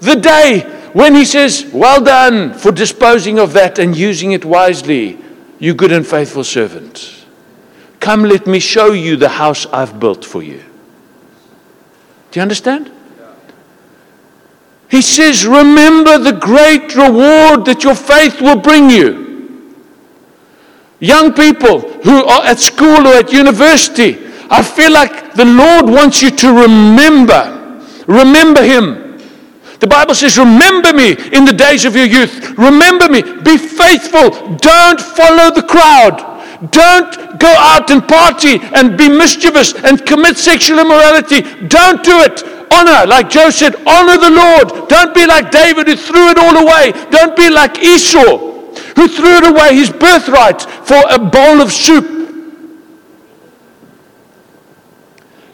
[0.00, 0.60] The day
[0.92, 5.18] when he says, Well done for disposing of that and using it wisely,
[5.58, 7.24] you good and faithful servant.
[8.00, 10.62] Come, let me show you the house I've built for you.
[12.36, 12.92] Do you understand?
[14.90, 19.72] He says, Remember the great reward that your faith will bring you.
[21.00, 24.18] Young people who are at school or at university,
[24.50, 27.80] I feel like the Lord wants you to remember.
[28.06, 29.18] Remember Him.
[29.80, 32.50] The Bible says, Remember me in the days of your youth.
[32.58, 33.22] Remember me.
[33.22, 34.28] Be faithful.
[34.56, 36.35] Don't follow the crowd.
[36.70, 41.42] Don't go out and party and be mischievous and commit sexual immorality.
[41.68, 42.42] Don't do it.
[42.72, 44.88] Honor, like Joe said, honor the Lord.
[44.88, 46.92] Don't be like David who threw it all away.
[47.10, 48.54] Don't be like Esau
[48.96, 52.12] who threw it away, his birthright, for a bowl of soup.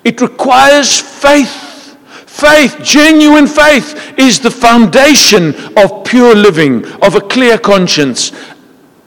[0.05, 1.70] It requires faith.
[2.26, 8.32] Faith, genuine faith, is the foundation of pure living, of a clear conscience,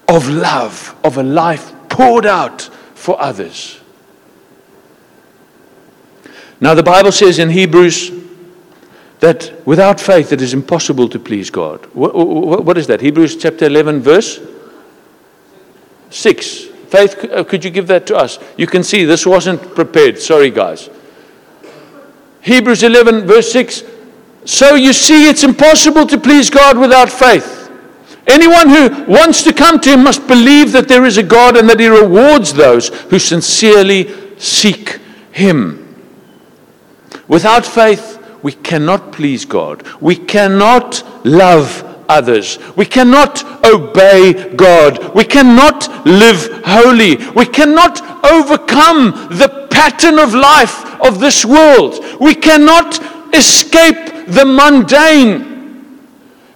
[0.08, 2.62] of love, of a life poured out
[2.94, 3.80] for others.
[6.60, 8.12] Now, the Bible says in Hebrews
[9.22, 11.86] that without faith it is impossible to please God.
[11.94, 12.14] what,
[12.66, 13.00] what is that?
[13.00, 14.42] Hebrews chapter 11, verse
[16.10, 16.66] 6.
[16.90, 18.40] Faith, uh, could you give that to us?
[18.58, 20.20] You can see this wasn't prepared.
[20.20, 20.90] Sorry, guys.
[22.42, 23.84] Hebrews 11, verse 6.
[24.44, 27.65] So you see, it's impossible to please God without faith.
[28.28, 31.70] Anyone who wants to come to him must believe that there is a God and
[31.70, 34.10] that he rewards those who sincerely
[34.40, 35.00] seek
[35.32, 35.82] him.
[37.28, 39.86] Without faith, we cannot please God.
[40.02, 42.60] We cannot love others.
[42.76, 45.14] We cannot obey God.
[45.16, 47.18] We cannot live holy.
[47.32, 52.04] We cannot overcome the pattern of life of this world.
[52.20, 53.00] We cannot
[53.34, 55.55] escape the mundane.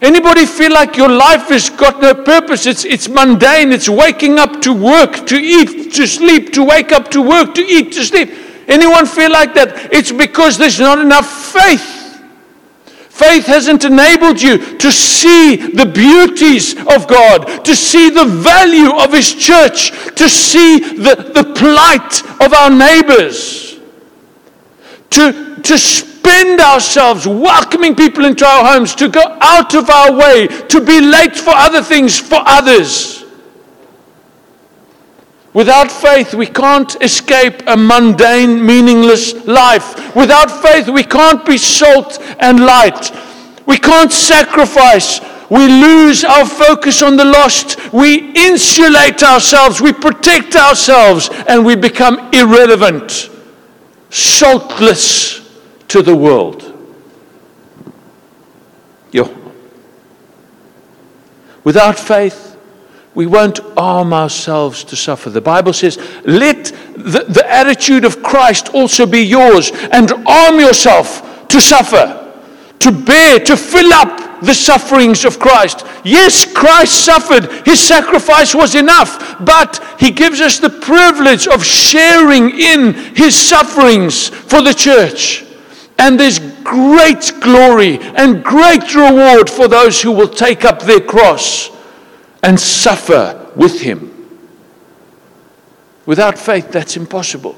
[0.01, 2.65] Anybody feel like your life has got no purpose?
[2.65, 3.73] It's, it's mundane.
[3.73, 7.61] It's waking up to work, to eat, to sleep, to wake up to work, to
[7.61, 8.31] eat, to sleep.
[8.67, 9.91] Anyone feel like that?
[9.91, 11.97] It's because there's not enough faith.
[12.85, 19.11] Faith hasn't enabled you to see the beauties of God, to see the value of
[19.11, 23.77] His church, to see the, the plight of our neighbors,
[25.09, 25.77] to, to
[26.29, 31.01] spend ourselves welcoming people into our homes, to go out of our way, to be
[31.01, 33.25] late for other things for others.
[35.53, 40.15] Without faith, we can't escape a mundane, meaningless life.
[40.15, 43.11] Without faith, we can't be salt and light.
[43.65, 45.19] We can't sacrifice.
[45.49, 47.91] We lose our focus on the lost.
[47.91, 49.81] We insulate ourselves.
[49.81, 51.31] We protect ourselves.
[51.47, 53.31] And we become irrelevant,
[54.11, 55.38] saltless
[55.89, 56.73] to the world.
[59.11, 59.35] Yo.
[61.63, 62.57] Without faith,
[63.15, 65.29] we won't arm ourselves to suffer.
[65.29, 66.65] The Bible says, let
[66.95, 72.33] the, the attitude of Christ also be yours and arm yourself to suffer,
[72.79, 75.85] to bear, to fill up the sufferings of Christ.
[76.05, 77.51] Yes, Christ suffered.
[77.65, 84.29] His sacrifice was enough, but he gives us the privilege of sharing in his sufferings
[84.29, 85.48] for the church.
[85.99, 91.69] And there's great glory and great reward for those who will take up their cross
[92.41, 94.15] and suffer with him.
[96.05, 97.55] Without faith, that's impossible.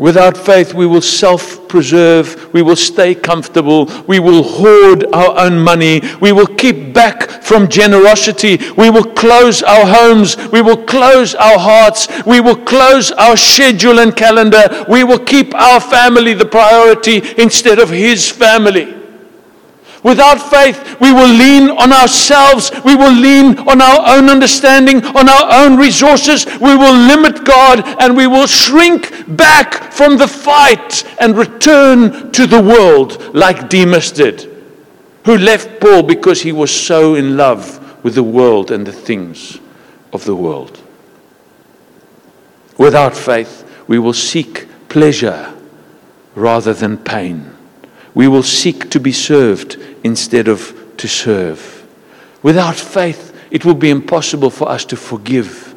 [0.00, 5.58] Without faith, we will self preserve, we will stay comfortable, we will hoard our own
[5.58, 11.34] money, we will keep back from generosity, we will close our homes, we will close
[11.34, 16.46] our hearts, we will close our schedule and calendar, we will keep our family the
[16.46, 18.99] priority instead of His family.
[20.02, 22.70] Without faith, we will lean on ourselves.
[22.84, 26.46] We will lean on our own understanding, on our own resources.
[26.46, 32.46] We will limit God and we will shrink back from the fight and return to
[32.46, 34.50] the world like Demas did,
[35.26, 39.60] who left Paul because he was so in love with the world and the things
[40.14, 40.80] of the world.
[42.78, 45.54] Without faith, we will seek pleasure
[46.34, 47.49] rather than pain.
[48.14, 51.86] We will seek to be served instead of to serve.
[52.42, 55.74] Without faith, it will be impossible for us to forgive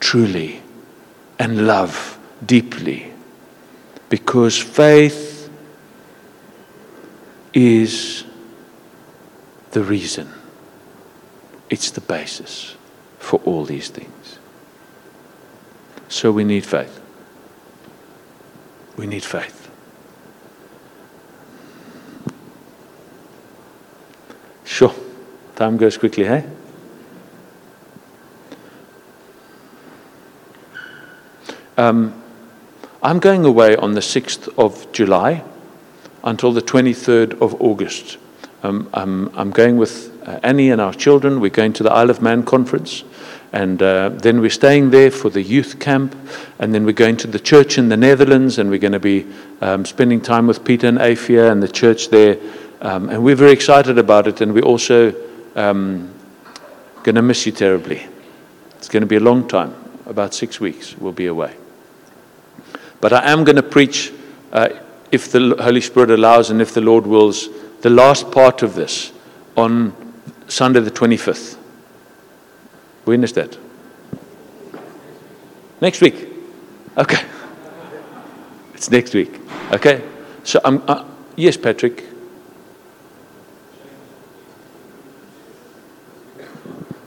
[0.00, 0.62] truly
[1.38, 3.12] and love deeply.
[4.08, 5.50] Because faith
[7.52, 8.24] is
[9.72, 10.28] the reason,
[11.68, 12.74] it's the basis
[13.18, 14.38] for all these things.
[16.08, 17.00] So we need faith.
[18.96, 19.59] We need faith.
[24.70, 24.94] Sure.
[25.56, 26.46] Time goes quickly, hey?
[31.76, 32.22] Um,
[33.02, 35.42] I'm going away on the 6th of July
[36.22, 38.18] until the 23rd of August.
[38.62, 41.40] Um, I'm, I'm, going with uh, Annie and our children.
[41.40, 43.02] We're going to the Isle of Man conference.
[43.52, 46.14] And uh, then we're staying there for the youth camp.
[46.60, 48.56] And then we're going to the church in the Netherlands.
[48.56, 49.26] And we're going to be
[49.60, 52.38] um, spending time with Peter and Afia and the church there
[52.80, 55.14] um, and we're very excited about it, and we're also
[55.54, 56.12] um,
[57.02, 58.06] going to miss you terribly.
[58.76, 59.74] It's going to be a long time,
[60.06, 61.54] about six weeks, we'll be away.
[63.00, 64.12] But I am going to preach,
[64.52, 64.68] uh,
[65.12, 67.48] if the Holy Spirit allows and if the Lord wills,
[67.80, 69.12] the last part of this
[69.56, 69.94] on
[70.48, 71.56] Sunday the 25th.
[73.04, 73.56] When is that?
[75.80, 76.28] Next week.
[76.96, 77.24] Okay.
[78.74, 79.40] It's next week.
[79.72, 80.02] Okay.
[80.44, 81.04] So I'm, uh,
[81.36, 82.04] yes, Patrick.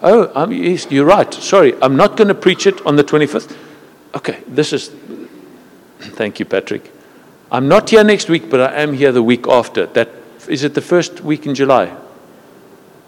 [0.04, 1.34] Oh, I'm, yes, you're right.
[1.34, 3.56] Sorry, I'm not going to preach it on the 25th.
[4.14, 4.90] Okay, this is.
[6.00, 6.92] Thank you, Patrick.
[7.50, 9.86] I'm not here next week, but I am here the week after.
[9.86, 10.10] That
[10.50, 10.74] is it.
[10.74, 11.96] The first week in July.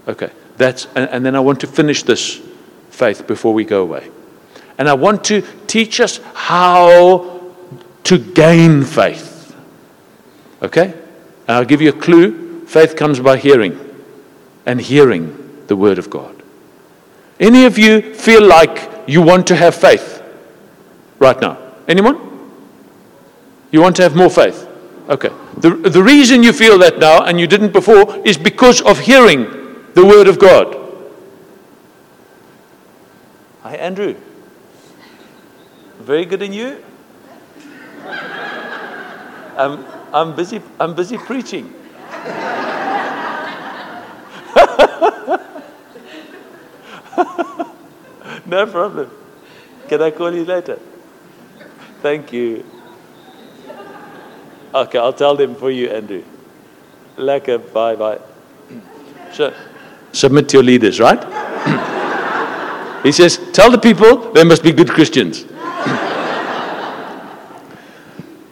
[0.07, 2.41] Okay, that's and, and then I want to finish this
[2.91, 4.09] faith before we go away,
[4.77, 7.53] and I want to teach us how
[8.05, 9.53] to gain faith.
[10.61, 12.65] Okay, and I'll give you a clue.
[12.67, 13.77] Faith comes by hearing,
[14.65, 16.34] and hearing the word of God.
[17.39, 20.23] Any of you feel like you want to have faith
[21.19, 21.57] right now?
[21.87, 22.17] Anyone?
[23.71, 24.67] You want to have more faith?
[25.09, 25.29] Okay.
[25.57, 29.43] The, the reason you feel that now and you didn't before is because of hearing
[29.93, 30.75] the word of God.
[33.63, 34.15] Hi, Andrew.
[35.99, 36.83] Very good in you?
[39.57, 41.73] I'm, I'm, busy, I'm busy preaching.
[48.45, 49.11] no problem.
[49.87, 50.79] Can I call you later?
[52.01, 52.65] Thank you.
[54.73, 56.23] Okay, I'll tell them for you, Andrew.
[57.17, 58.19] Lekker, bye bye.
[60.11, 61.19] Submit to your leaders, right?
[63.03, 65.45] he says, tell the people they must be good Christians.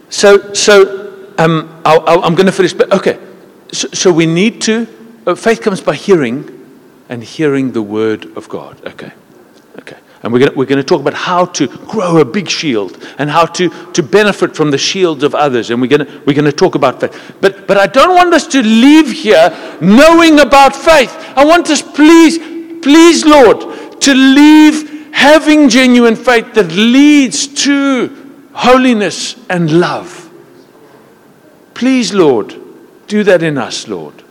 [0.10, 3.20] so, so um, I, am going to finish, but okay.
[3.72, 4.88] So, so we need to,
[5.26, 6.63] uh, faith comes by hearing,
[7.10, 8.86] and hearing the word of God.
[8.86, 9.12] Okay.
[9.80, 9.98] Okay.
[10.22, 13.46] And we're going, we're to talk about how to grow a big shield and how
[13.46, 15.70] to, to benefit from the shields of others.
[15.70, 17.36] And we're going, we're to talk about faith.
[17.42, 19.50] But, but I don't want us to leave here
[19.82, 21.14] knowing about faith.
[21.36, 22.38] I want us, please,
[22.82, 30.32] please, Lord, to leave having genuine faith that leads to holiness and love.
[31.74, 32.56] Please, Lord,
[33.08, 34.24] do that in us, Lord.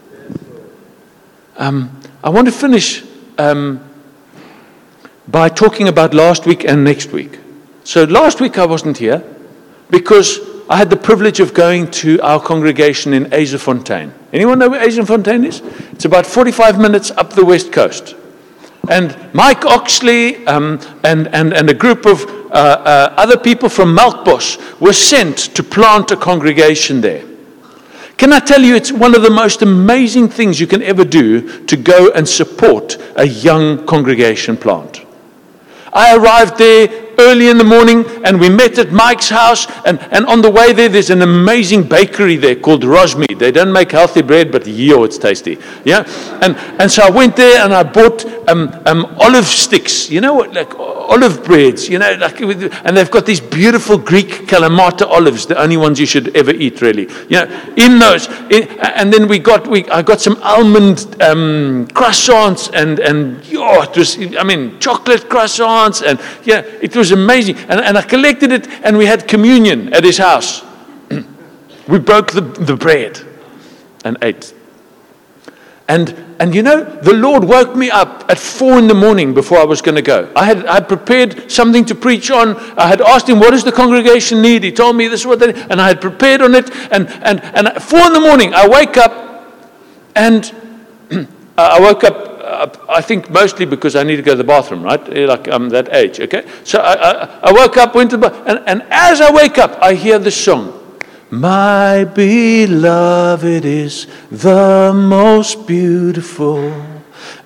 [1.56, 3.04] Um, I want to finish.
[3.38, 3.92] Um,
[5.28, 7.38] by talking about last week and next week.
[7.84, 9.22] So last week I wasn't here
[9.90, 14.12] because I had the privilege of going to our congregation in Yzerfontein.
[14.32, 15.60] Anyone know where Yzerfontein is?
[15.92, 18.14] It's about 45 minutes up the west coast.
[18.90, 23.96] And Mike Oxley um, and, and, and a group of uh, uh, other people from
[23.96, 27.24] Melkbos were sent to plant a congregation there.
[28.22, 31.66] Can I tell you, it's one of the most amazing things you can ever do
[31.66, 35.04] to go and support a young congregation plant.
[35.92, 36.86] I arrived there
[37.18, 39.66] early in the morning and we met at Mike's house.
[39.84, 43.36] And, and on the way there, there's an amazing bakery there called Rosmi.
[43.36, 45.58] They don't make healthy bread, but yo, it's tasty.
[45.84, 46.04] Yeah?
[46.42, 50.34] And, and so I went there and I bought um, um, olive sticks, you know,
[50.34, 50.54] what?
[50.54, 50.72] like
[51.12, 55.76] olive breads, you know, like, and they've got these beautiful Greek Kalamata olives, the only
[55.76, 57.02] ones you should ever eat, really.
[57.28, 58.28] You know, in those.
[58.50, 63.82] In, and then we got, we, I got some almond um, croissants and, and yo,
[63.82, 66.02] it was, I mean, chocolate croissants.
[66.02, 67.56] And yeah, it was amazing.
[67.68, 70.62] And, and I collected it and we had communion at his house.
[71.88, 73.20] we broke the, the bread
[74.04, 74.54] and ate.
[75.92, 79.58] And, and you know, the Lord woke me up at four in the morning before
[79.58, 80.32] I was going to go.
[80.34, 82.56] I had, I had prepared something to preach on.
[82.78, 84.64] I had asked him, What does the congregation need?
[84.64, 85.66] He told me this is what they need.
[85.68, 86.70] And I had prepared on it.
[86.90, 89.12] And, and, and at four in the morning, I wake up
[90.16, 90.50] and
[91.58, 95.06] I woke up, I think mostly because I need to go to the bathroom, right?
[95.28, 96.48] Like I'm that age, okay?
[96.64, 99.58] So I, I, I woke up, went to the bathroom, and, and as I wake
[99.58, 100.81] up, I hear this song.
[101.32, 106.70] My beloved is the most beautiful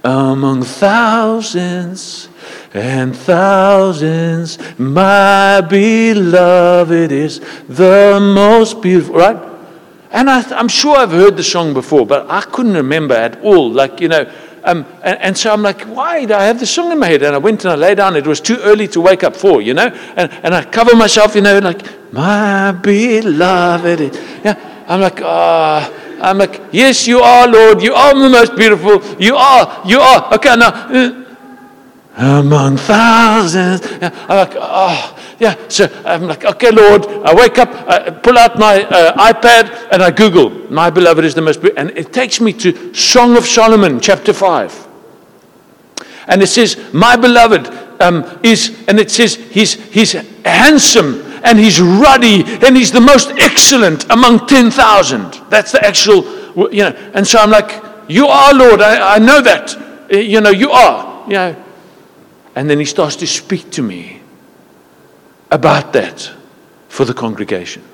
[0.03, 2.29] among thousands
[2.75, 4.59] and thousands.
[4.77, 9.41] My beloved is the most beautiful, right?
[10.11, 13.71] And I, am sure I've heard the song before, but I couldn't remember at all.
[13.71, 14.29] Like, you know,
[14.67, 17.23] um, and, and, so I'm like, why do I have the song in my head?
[17.23, 18.17] And I went and I lay down.
[18.17, 19.87] It was too early to wake up for, you know.
[20.17, 24.01] And, and I cover myself, you know, like, my beloved.
[24.45, 25.89] Yeah, I'm like, ah.
[25.89, 26.03] Oh.
[26.21, 27.83] I'm like, yes, you are, Lord.
[27.83, 29.05] You are the most beautiful.
[29.21, 29.83] You are.
[29.87, 30.35] You are.
[30.35, 31.25] Okay, now.
[32.17, 33.83] Among thousands.
[33.83, 35.69] Yeah, I'm like, oh, yeah.
[35.69, 37.07] So I'm like, okay, Lord.
[37.07, 41.35] I wake up, I pull out my uh, iPad, and I Google, my beloved is
[41.35, 41.87] the most beautiful.
[41.87, 44.87] And it takes me to Song of Solomon, chapter 5.
[46.29, 47.69] And it says, my beloved
[48.01, 50.13] um, is, and it says, he's, he's
[50.45, 55.43] handsome and he's ruddy and he's the most excellent among 10,000.
[55.49, 56.25] That's the actual,
[56.73, 57.11] you know.
[57.15, 58.81] And so I'm like, you are, Lord.
[58.81, 60.11] I, I know that.
[60.11, 61.25] You know, you are.
[61.27, 61.65] You know,
[62.57, 64.23] and then he starts to speak to me
[65.51, 66.33] about that
[66.89, 67.85] for the congregation.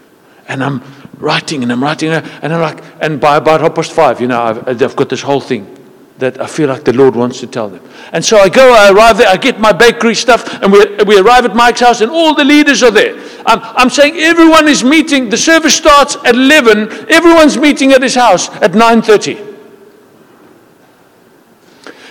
[0.46, 0.82] And I'm
[1.18, 4.40] writing and I'm writing and I'm like, and by about half past five, you know,
[4.40, 5.78] I've, I've got this whole thing
[6.18, 7.82] that I feel like the Lord wants to tell them.
[8.12, 11.18] And so I go, I arrive there, I get my bakery stuff, and we, we
[11.18, 13.16] arrive at Mike's house, and all the leaders are there.
[13.44, 15.30] I'm, I'm saying everyone is meeting.
[15.30, 17.10] The service starts at 11.
[17.10, 19.56] Everyone's meeting at his house at 9.30.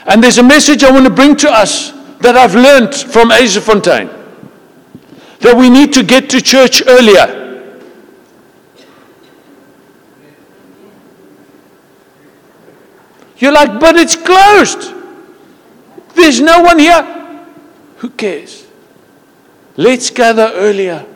[0.07, 4.19] And there's a message I want to bring to us that I've learned from Yzerfontein
[5.39, 7.37] that we need to get to church earlier.
[13.37, 14.93] You're like, but it's closed.
[16.13, 17.47] There's no one here.
[17.97, 18.67] Who cares?
[19.77, 21.07] Let's gather earlier.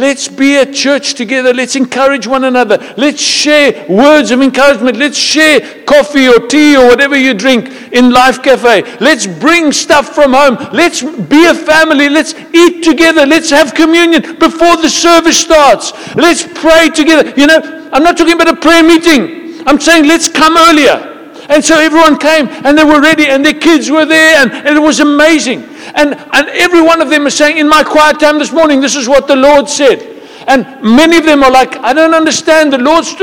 [0.00, 1.52] Let's be at church together.
[1.52, 2.78] Let's encourage one another.
[2.96, 4.96] Let's share words of encouragement.
[4.96, 8.96] Let's share coffee or tea or whatever you drink in Life Cafe.
[8.98, 10.56] Let's bring stuff from home.
[10.72, 12.08] Let's be a family.
[12.08, 13.26] Let's eat together.
[13.26, 15.92] Let's have communion before the service starts.
[16.16, 17.34] Let's pray together.
[17.36, 19.62] You know, I'm not talking about a prayer meeting.
[19.66, 21.09] I'm saying let's come earlier.
[21.50, 24.76] And so everyone came and they were ready and their kids were there and, and
[24.76, 25.64] it was amazing.
[25.96, 28.94] And, and every one of them is saying, In my quiet time this morning, this
[28.94, 30.18] is what the Lord said.
[30.46, 32.72] And many of them are like, I don't understand.
[32.72, 33.14] The Lord's,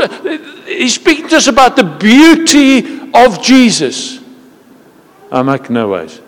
[0.65, 4.19] He's speaking to us about the beauty of Jesus.
[5.31, 6.21] I'm like, no ways.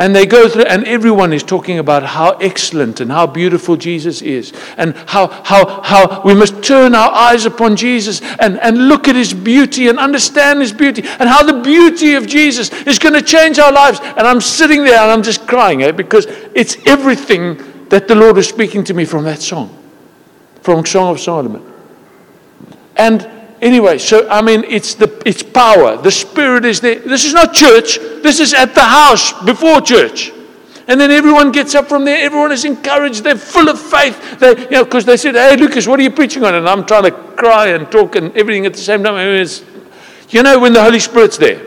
[0.00, 4.22] And they go through, and everyone is talking about how excellent and how beautiful Jesus
[4.22, 9.08] is, and how, how, how we must turn our eyes upon Jesus and, and look
[9.08, 13.12] at his beauty and understand his beauty, and how the beauty of Jesus is going
[13.12, 14.00] to change our lives.
[14.02, 16.24] And I'm sitting there and I'm just crying eh, because
[16.54, 19.68] it's everything that the Lord is speaking to me from that song,
[20.62, 21.62] from Song of Solomon.
[22.96, 25.96] And anyway, so I mean, it's the it's power.
[25.96, 26.96] The Spirit is there.
[26.96, 27.98] This is not church.
[28.22, 30.32] This is at the house before church.
[30.90, 32.18] And then everyone gets up from there.
[32.18, 33.22] Everyone is encouraged.
[33.22, 34.40] They're full of faith.
[34.40, 36.84] They, you know, because they said, "Hey, Lukas, what are you preaching on?" And I'm
[36.84, 39.14] trying to cry and talk and everything at the same time.
[39.14, 39.46] I mean,
[40.30, 41.60] you know, when the Holy Spirit's there,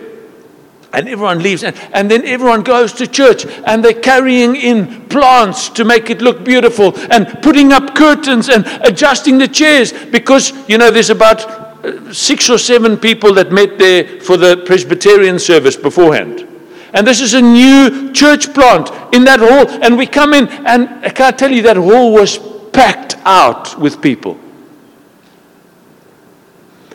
[0.91, 5.69] and everyone leaves, and, and then everyone goes to church, and they're carrying in plants
[5.69, 10.77] to make it look beautiful, and putting up curtains and adjusting the chairs because you
[10.77, 11.62] know there's about
[12.11, 16.47] six or seven people that met there for the Presbyterian service beforehand.
[16.93, 19.67] And this is a new church plant in that hall.
[19.83, 22.37] And we come in, and I can't tell you that hall was
[22.71, 24.39] packed out with people.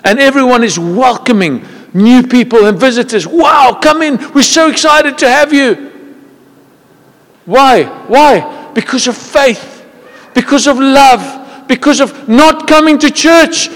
[0.05, 3.27] And everyone is welcoming new people and visitors.
[3.27, 4.33] Wow, come in.
[4.33, 5.93] We're so excited to have you.
[7.45, 7.85] Why?
[8.07, 8.73] Why?
[8.75, 9.85] Because of faith,
[10.35, 13.69] because of love, because of not coming to church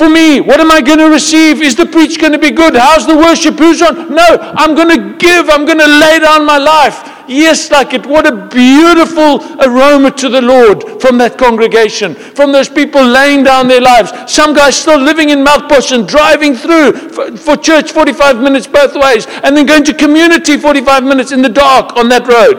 [0.00, 0.40] for me?
[0.40, 1.60] What am I going to receive?
[1.60, 2.74] Is the preach going to be good?
[2.74, 3.58] How's the worship?
[3.58, 4.14] Who's on?
[4.14, 5.50] No, I'm going to give.
[5.50, 7.04] I'm going to lay down my life.
[7.28, 8.06] Yes, like it.
[8.06, 13.68] What a beautiful aroma to the Lord from that congregation, from those people laying down
[13.68, 14.10] their lives.
[14.26, 18.94] Some guys still living in Melkbos and driving through for, for church 45 minutes both
[18.94, 22.58] ways, and then going to community 45 minutes in the dark on that road.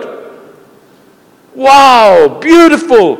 [1.55, 3.17] Wow, beautiful,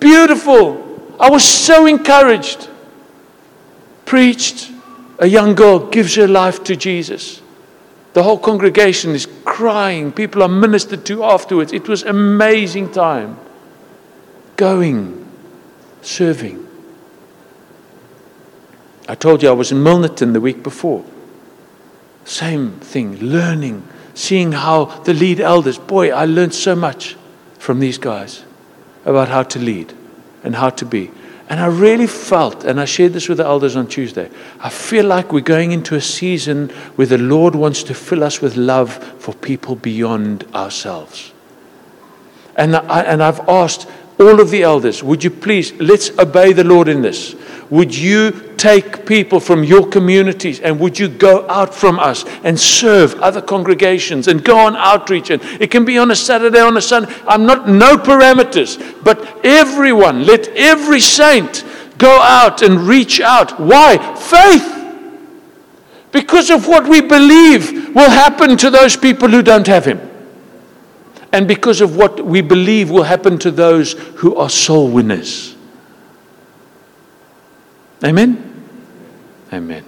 [0.00, 0.80] beautiful.
[1.20, 2.70] I was so encouraged
[4.14, 4.70] preached,
[5.18, 7.42] a young girl gives her life to Jesus.
[8.12, 10.12] The whole congregation is crying.
[10.12, 11.72] People are ministered to afterwards.
[11.72, 13.36] It was amazing time.
[14.54, 15.28] Going,
[16.02, 16.64] serving.
[19.08, 21.04] I told you I was in Milnerton the week before.
[22.24, 23.82] Same thing, learning,
[24.14, 25.76] seeing how the lead elders.
[25.76, 27.16] Boy, I learned so much
[27.58, 28.44] from these guys
[29.04, 29.92] about how to lead
[30.44, 31.10] and how to be.
[31.48, 34.30] And I really felt, and I shared this with the elders on Tuesday,
[34.60, 38.40] I feel like we're going into a season where the Lord wants to fill us
[38.40, 41.32] with love for people beyond ourselves.
[42.56, 43.86] And, I, and I've asked
[44.18, 47.34] all of the elders, would you please, let's obey the Lord in this.
[47.70, 52.58] Would you take people from your communities and would you go out from us and
[52.58, 55.30] serve other congregations and go on outreach?
[55.30, 57.12] And it can be on a Saturday, on a Sunday.
[57.26, 61.64] I'm not, no parameters, but everyone, let every saint
[61.98, 63.58] go out and reach out.
[63.58, 63.98] Why?
[64.14, 64.70] Faith.
[66.12, 70.13] Because of what we believe will happen to those people who don't have Him.
[71.34, 75.56] And because of what we believe will happen to those who are soul winners.
[78.04, 78.64] Amen?
[79.52, 79.84] Amen.